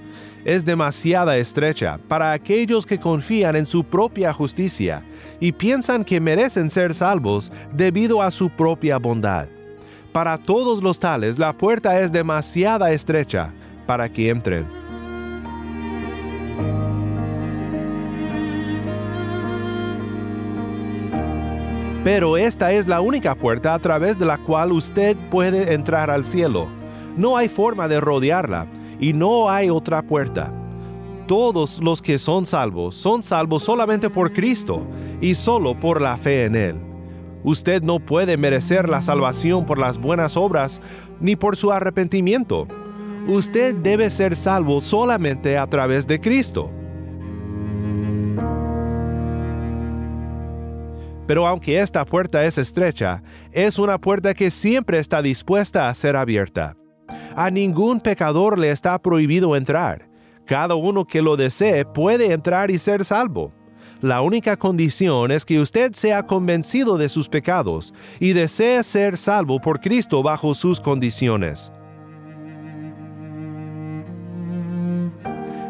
es 0.48 0.64
demasiada 0.64 1.36
estrecha 1.36 2.00
para 2.08 2.32
aquellos 2.32 2.86
que 2.86 2.98
confían 2.98 3.54
en 3.54 3.66
su 3.66 3.84
propia 3.84 4.32
justicia 4.32 5.04
y 5.40 5.52
piensan 5.52 6.06
que 6.06 6.22
merecen 6.22 6.70
ser 6.70 6.94
salvos 6.94 7.52
debido 7.70 8.22
a 8.22 8.30
su 8.30 8.48
propia 8.48 8.96
bondad. 8.96 9.46
Para 10.10 10.38
todos 10.38 10.82
los 10.82 10.98
tales 10.98 11.38
la 11.38 11.52
puerta 11.52 12.00
es 12.00 12.10
demasiada 12.12 12.92
estrecha 12.92 13.52
para 13.86 14.10
que 14.10 14.30
entren. 14.30 14.64
Pero 22.02 22.38
esta 22.38 22.72
es 22.72 22.88
la 22.88 23.02
única 23.02 23.34
puerta 23.34 23.74
a 23.74 23.78
través 23.78 24.18
de 24.18 24.24
la 24.24 24.38
cual 24.38 24.72
usted 24.72 25.14
puede 25.30 25.74
entrar 25.74 26.08
al 26.08 26.24
cielo. 26.24 26.68
No 27.18 27.36
hay 27.36 27.50
forma 27.50 27.86
de 27.86 28.00
rodearla 28.00 28.66
y 28.98 29.12
no 29.12 29.50
hay 29.50 29.70
otra 29.70 30.02
puerta. 30.02 30.52
Todos 31.26 31.80
los 31.82 32.00
que 32.00 32.18
son 32.18 32.46
salvos 32.46 32.94
son 32.94 33.22
salvos 33.22 33.62
solamente 33.62 34.08
por 34.08 34.32
Cristo 34.32 34.86
y 35.20 35.34
solo 35.34 35.78
por 35.78 36.00
la 36.00 36.16
fe 36.16 36.44
en 36.44 36.56
Él. 36.56 36.88
Usted 37.44 37.82
no 37.82 38.00
puede 38.00 38.36
merecer 38.36 38.88
la 38.88 39.02
salvación 39.02 39.64
por 39.66 39.78
las 39.78 39.98
buenas 39.98 40.36
obras 40.36 40.80
ni 41.20 41.36
por 41.36 41.56
su 41.56 41.70
arrepentimiento. 41.70 42.66
Usted 43.26 43.74
debe 43.74 44.10
ser 44.10 44.34
salvo 44.36 44.80
solamente 44.80 45.58
a 45.58 45.66
través 45.66 46.06
de 46.06 46.20
Cristo. 46.20 46.70
Pero 51.26 51.46
aunque 51.46 51.78
esta 51.78 52.06
puerta 52.06 52.42
es 52.46 52.56
estrecha, 52.56 53.22
es 53.52 53.78
una 53.78 53.98
puerta 53.98 54.32
que 54.32 54.50
siempre 54.50 54.98
está 54.98 55.20
dispuesta 55.20 55.90
a 55.90 55.94
ser 55.94 56.16
abierta. 56.16 56.74
A 57.40 57.52
ningún 57.52 58.00
pecador 58.00 58.58
le 58.58 58.72
está 58.72 59.00
prohibido 59.00 59.54
entrar. 59.54 60.08
Cada 60.44 60.74
uno 60.74 61.04
que 61.04 61.22
lo 61.22 61.36
desee 61.36 61.84
puede 61.84 62.32
entrar 62.32 62.68
y 62.68 62.78
ser 62.78 63.04
salvo. 63.04 63.52
La 64.00 64.22
única 64.22 64.56
condición 64.56 65.30
es 65.30 65.44
que 65.44 65.60
usted 65.60 65.92
sea 65.92 66.26
convencido 66.26 66.98
de 66.98 67.08
sus 67.08 67.28
pecados 67.28 67.94
y 68.18 68.32
desee 68.32 68.82
ser 68.82 69.16
salvo 69.16 69.60
por 69.60 69.78
Cristo 69.78 70.20
bajo 70.20 70.52
sus 70.52 70.80
condiciones. 70.80 71.70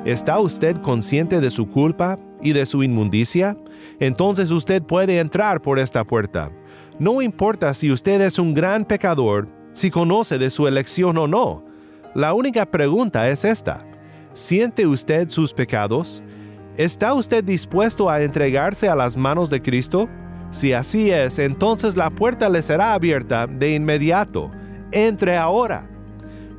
¿Está 0.06 0.38
usted 0.38 0.78
consciente 0.78 1.38
de 1.38 1.50
su 1.50 1.68
culpa 1.68 2.18
y 2.40 2.54
de 2.54 2.64
su 2.64 2.82
inmundicia? 2.82 3.58
Entonces 4.00 4.50
usted 4.52 4.82
puede 4.82 5.18
entrar 5.18 5.60
por 5.60 5.78
esta 5.78 6.02
puerta. 6.02 6.50
No 6.98 7.20
importa 7.20 7.74
si 7.74 7.92
usted 7.92 8.22
es 8.22 8.38
un 8.38 8.54
gran 8.54 8.86
pecador, 8.86 9.57
si 9.78 9.90
conoce 9.90 10.38
de 10.38 10.50
su 10.50 10.66
elección 10.66 11.16
o 11.16 11.26
no. 11.26 11.64
La 12.14 12.34
única 12.34 12.66
pregunta 12.66 13.28
es 13.30 13.44
esta. 13.44 13.86
¿Siente 14.34 14.86
usted 14.86 15.30
sus 15.30 15.54
pecados? 15.54 16.22
¿Está 16.76 17.14
usted 17.14 17.44
dispuesto 17.44 18.10
a 18.10 18.22
entregarse 18.22 18.88
a 18.88 18.96
las 18.96 19.16
manos 19.16 19.50
de 19.50 19.62
Cristo? 19.62 20.08
Si 20.50 20.72
así 20.72 21.10
es, 21.10 21.38
entonces 21.38 21.96
la 21.96 22.10
puerta 22.10 22.48
le 22.48 22.62
será 22.62 22.94
abierta 22.94 23.46
de 23.46 23.74
inmediato. 23.74 24.50
Entre 24.90 25.36
ahora. 25.36 25.88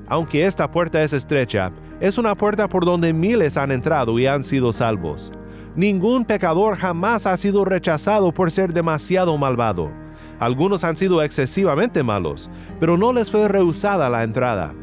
Aunque 0.07 0.45
esta 0.45 0.71
puerta 0.71 1.03
es 1.03 1.13
estrecha, 1.13 1.71
es 1.99 2.17
una 2.17 2.35
puerta 2.35 2.67
por 2.67 2.85
donde 2.85 3.13
miles 3.13 3.57
han 3.57 3.71
entrado 3.71 4.17
y 4.17 4.27
han 4.27 4.43
sido 4.43 4.71
salvos. 4.73 5.31
Ningún 5.75 6.25
pecador 6.25 6.77
jamás 6.77 7.25
ha 7.25 7.37
sido 7.37 7.65
rechazado 7.65 8.31
por 8.33 8.51
ser 8.51 8.73
demasiado 8.73 9.37
malvado. 9.37 9.91
Algunos 10.39 10.83
han 10.83 10.95
sido 10.95 11.21
excesivamente 11.21 12.01
malos, 12.01 12.49
pero 12.79 12.97
no 12.97 13.11
les 13.11 13.29
fue 13.29 13.47
rehusada 13.47 14.09
la 14.09 14.23
entrada. 14.23 14.73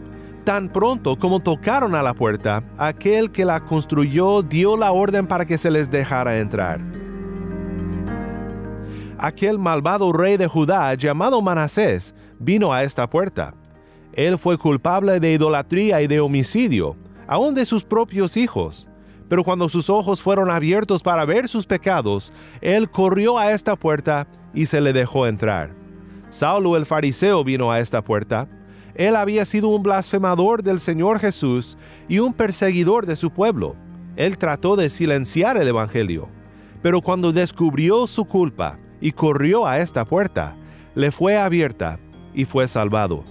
Tan 0.44 0.68
pronto 0.68 1.16
como 1.16 1.40
tocaron 1.40 1.94
a 1.94 2.02
la 2.02 2.14
puerta, 2.14 2.62
aquel 2.76 3.32
que 3.32 3.44
la 3.44 3.64
construyó 3.64 4.42
dio 4.42 4.76
la 4.76 4.92
orden 4.92 5.26
para 5.26 5.46
que 5.46 5.58
se 5.58 5.70
les 5.70 5.90
dejara 5.90 6.38
entrar. 6.38 6.80
Aquel 9.18 9.58
malvado 9.58 10.12
rey 10.12 10.36
de 10.36 10.46
Judá 10.46 10.92
llamado 10.94 11.40
Manasés 11.40 12.14
vino 12.38 12.72
a 12.72 12.82
esta 12.82 13.08
puerta. 13.08 13.54
Él 14.12 14.38
fue 14.38 14.58
culpable 14.58 15.20
de 15.20 15.32
idolatría 15.32 16.02
y 16.02 16.06
de 16.06 16.20
homicidio, 16.20 16.96
aun 17.26 17.54
de 17.54 17.64
sus 17.64 17.82
propios 17.82 18.36
hijos. 18.36 18.88
Pero 19.28 19.42
cuando 19.42 19.68
sus 19.68 19.90
ojos 19.90 20.22
fueron 20.22 20.50
abiertos 20.50 21.02
para 21.02 21.24
ver 21.24 21.48
sus 21.48 21.66
pecados, 21.66 22.32
él 22.60 22.90
corrió 22.90 23.38
a 23.38 23.52
esta 23.52 23.74
puerta 23.74 24.28
y 24.56 24.66
se 24.66 24.80
le 24.80 24.92
dejó 24.92 25.28
entrar. 25.28 25.70
Saulo 26.30 26.76
el 26.76 26.86
fariseo 26.86 27.44
vino 27.44 27.70
a 27.70 27.78
esta 27.78 28.02
puerta. 28.02 28.48
Él 28.96 29.14
había 29.14 29.44
sido 29.44 29.68
un 29.68 29.82
blasfemador 29.82 30.64
del 30.64 30.80
Señor 30.80 31.20
Jesús 31.20 31.78
y 32.08 32.18
un 32.18 32.32
perseguidor 32.32 33.06
de 33.06 33.14
su 33.14 33.30
pueblo. 33.30 33.76
Él 34.16 34.38
trató 34.38 34.74
de 34.74 34.90
silenciar 34.90 35.56
el 35.58 35.68
Evangelio. 35.68 36.28
Pero 36.82 37.02
cuando 37.02 37.32
descubrió 37.32 38.06
su 38.06 38.24
culpa 38.24 38.78
y 39.00 39.12
corrió 39.12 39.66
a 39.66 39.78
esta 39.78 40.04
puerta, 40.04 40.56
le 40.94 41.10
fue 41.10 41.36
abierta 41.36 42.00
y 42.34 42.46
fue 42.46 42.66
salvado. 42.66 43.24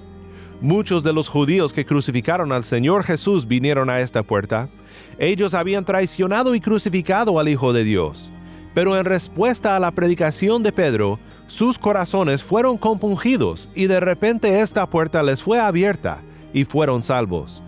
Muchos 0.61 1.03
de 1.03 1.13
los 1.13 1.27
judíos 1.27 1.73
que 1.73 1.85
crucificaron 1.85 2.51
al 2.51 2.63
Señor 2.63 3.03
Jesús 3.03 3.47
vinieron 3.47 3.89
a 3.89 3.99
esta 3.99 4.23
puerta. 4.23 4.69
Ellos 5.17 5.53
habían 5.53 5.85
traicionado 5.85 6.55
y 6.55 6.59
crucificado 6.59 7.39
al 7.39 7.49
Hijo 7.49 7.73
de 7.73 7.83
Dios. 7.83 8.31
Pero 8.75 8.95
en 8.97 9.05
respuesta 9.05 9.75
a 9.75 9.79
la 9.79 9.89
predicación 9.91 10.61
de 10.61 10.73
Pedro, 10.73 11.17
sus 11.47 11.79
corazones 11.79 12.43
fueron 12.43 12.77
compungidos 12.77 13.69
y 13.73 13.87
de 13.87 14.01
repente 14.01 14.59
esta 14.59 14.87
puerta 14.87 15.23
les 15.23 15.41
fue 15.41 15.59
abierta 15.59 16.21
y 16.53 16.65
fueron 16.65 17.01
salvos. 17.01 17.63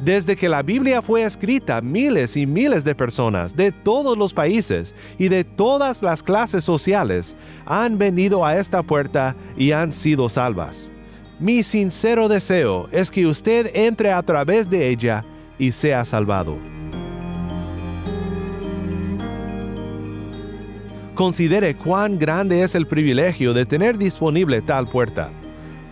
Desde 0.00 0.36
que 0.36 0.48
la 0.48 0.62
Biblia 0.62 1.02
fue 1.02 1.24
escrita, 1.24 1.80
miles 1.80 2.36
y 2.36 2.46
miles 2.46 2.84
de 2.84 2.94
personas 2.94 3.56
de 3.56 3.72
todos 3.72 4.16
los 4.16 4.32
países 4.32 4.94
y 5.18 5.28
de 5.28 5.42
todas 5.42 6.02
las 6.02 6.22
clases 6.22 6.62
sociales 6.62 7.34
han 7.66 7.98
venido 7.98 8.46
a 8.46 8.56
esta 8.56 8.82
puerta 8.82 9.34
y 9.56 9.72
han 9.72 9.92
sido 9.92 10.28
salvas. 10.28 10.92
Mi 11.40 11.64
sincero 11.64 12.28
deseo 12.28 12.88
es 12.92 13.10
que 13.10 13.26
usted 13.26 13.70
entre 13.74 14.12
a 14.12 14.22
través 14.22 14.70
de 14.70 14.88
ella 14.88 15.24
y 15.58 15.72
sea 15.72 16.04
salvado. 16.04 16.58
Considere 21.14 21.76
cuán 21.76 22.18
grande 22.18 22.62
es 22.62 22.74
el 22.74 22.88
privilegio 22.88 23.54
de 23.54 23.64
tener 23.66 23.96
disponible 23.96 24.60
tal 24.62 24.88
puerta. 24.88 25.30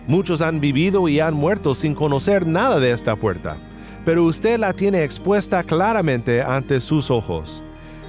Muchos 0.05 0.41
han 0.41 0.59
vivido 0.59 1.07
y 1.07 1.21
han 1.21 1.33
muerto 1.33 1.75
sin 1.75 1.95
conocer 1.95 2.45
nada 2.45 2.77
de 2.81 2.91
esta 2.91 3.15
puerta, 3.15 3.55
pero 4.03 4.25
usted 4.25 4.59
la 4.59 4.73
tiene 4.73 5.05
expuesta 5.05 5.63
claramente 5.63 6.41
ante 6.41 6.81
sus 6.81 7.09
ojos. 7.09 7.63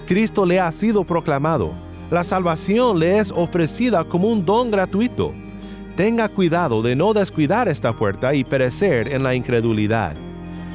Cristo 0.08 0.44
le 0.44 0.58
ha 0.58 0.72
sido 0.72 1.04
proclamado. 1.04 1.72
La 2.10 2.24
salvación 2.24 2.98
le 2.98 3.20
es 3.20 3.30
ofrecida 3.30 4.02
como 4.02 4.26
un 4.26 4.44
don 4.44 4.72
gratuito. 4.72 5.32
Tenga 5.96 6.28
cuidado 6.28 6.82
de 6.82 6.96
no 6.96 7.14
descuidar 7.14 7.68
esta 7.68 7.92
puerta 7.92 8.34
y 8.34 8.42
perecer 8.42 9.06
en 9.14 9.22
la 9.22 9.36
incredulidad. 9.36 10.16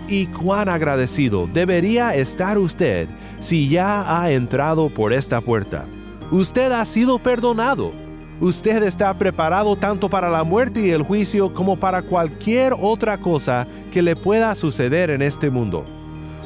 Y 0.08 0.28
cuán 0.28 0.70
agradecido 0.70 1.48
debería 1.48 2.16
estar 2.16 2.58
usted 2.58 3.10
si 3.40 3.68
ya 3.68 4.22
ha 4.22 4.32
entrado 4.32 4.90
por 4.90 5.12
esta 5.12 5.42
puerta. 5.42 5.86
Usted 6.32 6.72
ha 6.72 6.86
sido 6.86 7.18
perdonado. 7.18 7.92
Usted 8.40 8.84
está 8.84 9.18
preparado 9.18 9.76
tanto 9.76 10.10
para 10.10 10.30
la 10.30 10.44
muerte 10.44 10.80
y 10.80 10.92
el 10.92 11.02
juicio 11.02 11.54
como 11.54 11.80
para 11.80 12.04
cualquier 12.04 12.74
otra 12.80 13.18
cosa 13.18 13.68
que 13.92 14.04
le 14.04 14.16
pueda 14.16 14.56
suceder 14.56 15.10
en 15.10 15.24
este 15.24 15.50
mundo. 15.50 15.86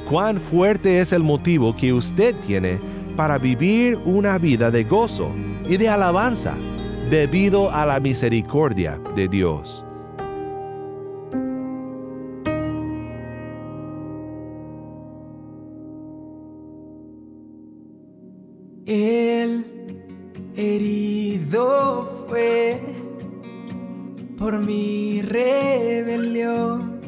Cuán 0.10 0.39
fuerte 0.39 1.00
es 1.00 1.12
el 1.12 1.22
motivo 1.22 1.76
que 1.76 1.91
usted 1.91 2.34
tiene 2.38 2.80
para 3.17 3.38
vivir 3.38 4.00
una 4.06 4.38
vida 4.38 4.72
de 4.72 4.86
gozo 4.86 5.32
y 5.67 5.76
de 5.76 5.89
alabanza 5.89 6.56
debido 7.10 7.69
a 7.69 7.86
la 7.86 8.00
misericordia 8.00 9.00
de 9.15 9.28
Dios. 9.28 9.86
Fue 22.28 22.82
por 24.38 24.60
mi 24.60 25.21
rebelión 25.21 26.99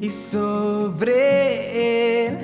y 0.00 0.10
sobre 0.10 2.26
él 2.26 2.38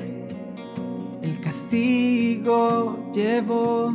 el 1.22 1.40
castigo 1.40 3.10
llevó 3.12 3.92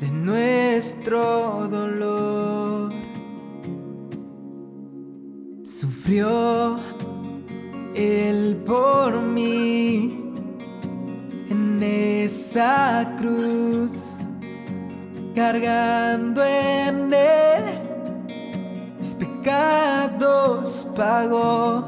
de 0.00 0.10
nuestro 0.10 1.68
dolor. 1.68 2.92
Sufrió 5.62 6.78
él 7.94 8.62
por 8.64 9.22
mí 9.22 10.20
en 11.48 11.82
esa 11.82 13.14
cruz, 13.18 14.05
cargando 15.36 16.42
en 16.42 17.12
él 17.12 17.62
mis 18.98 19.10
pecados 19.10 20.88
pagó, 20.96 21.84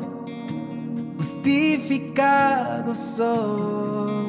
justificado 1.16 2.94
soy. 2.94 4.28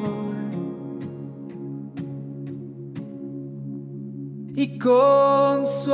Y 4.56 4.78
con 4.78 5.66
su 5.66 5.92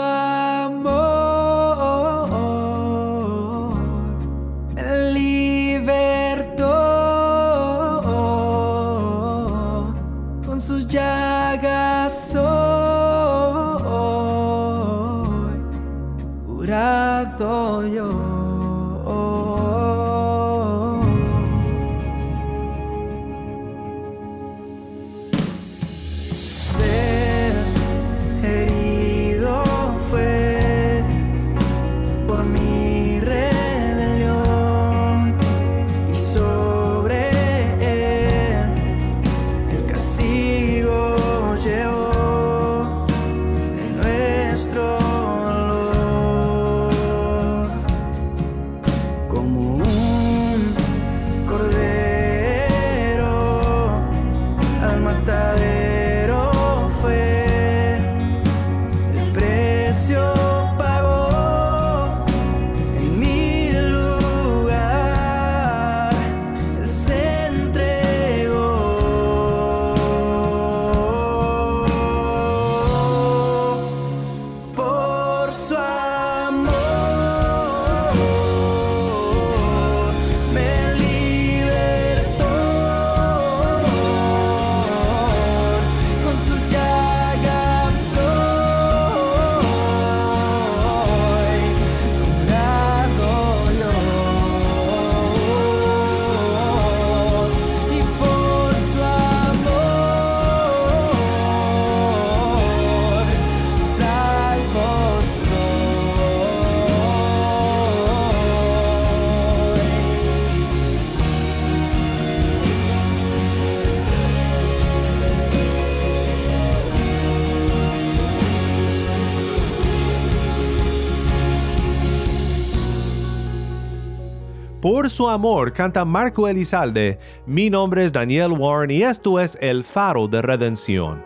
Por 124.86 125.10
su 125.10 125.28
amor 125.28 125.72
canta 125.72 126.04
Marco 126.04 126.46
Elizalde. 126.46 127.18
Mi 127.44 127.70
nombre 127.70 128.04
es 128.04 128.12
Daniel 128.12 128.52
Warren 128.52 128.92
y 128.92 129.02
esto 129.02 129.40
es 129.40 129.58
El 129.60 129.82
Faro 129.82 130.28
de 130.28 130.40
Redención. 130.40 131.24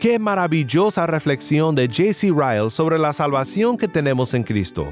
Qué 0.00 0.18
maravillosa 0.18 1.06
reflexión 1.06 1.74
de 1.74 1.86
J.C. 1.86 2.28
Ryle 2.34 2.70
sobre 2.70 2.98
la 2.98 3.12
salvación 3.12 3.76
que 3.76 3.86
tenemos 3.86 4.32
en 4.32 4.42
Cristo. 4.42 4.86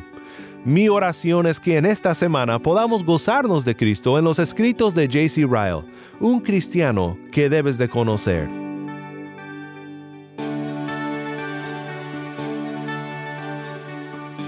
Mi 0.67 0.91
oración 0.91 1.47
es 1.47 1.59
que 1.59 1.79
en 1.79 1.87
esta 1.87 2.13
semana 2.13 2.59
podamos 2.59 3.03
gozarnos 3.03 3.65
de 3.65 3.75
Cristo 3.75 4.19
en 4.19 4.27
los 4.27 4.39
escritos 4.39 4.95
de 4.95 5.07
J.C. 5.07 5.47
Ryle, 5.47 5.91
un 6.21 6.39
cristiano 6.39 7.17
que 7.33 7.49
debes 7.49 7.79
de 7.79 7.89
conocer. 7.89 8.62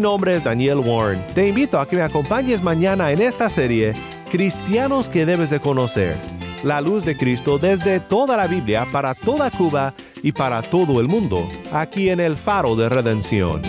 Mi 0.00 0.04
nombre 0.04 0.34
es 0.34 0.42
Daniel 0.42 0.78
Warren. 0.78 1.22
Te 1.34 1.48
invito 1.48 1.78
a 1.78 1.86
que 1.86 1.94
me 1.94 2.00
acompañes 2.00 2.62
mañana 2.62 3.12
en 3.12 3.20
esta 3.20 3.50
serie 3.50 3.92
Cristianos 4.30 5.10
que 5.10 5.26
debes 5.26 5.50
de 5.50 5.60
conocer. 5.60 6.16
La 6.64 6.80
luz 6.80 7.04
de 7.04 7.18
Cristo 7.18 7.58
desde 7.58 8.00
toda 8.00 8.34
la 8.38 8.46
Biblia 8.46 8.86
para 8.90 9.14
toda 9.14 9.50
Cuba 9.50 9.92
y 10.22 10.32
para 10.32 10.62
todo 10.62 11.02
el 11.02 11.06
mundo, 11.06 11.46
aquí 11.70 12.08
en 12.08 12.18
el 12.18 12.36
Faro 12.36 12.76
de 12.76 12.88
Redención. 12.88 13.60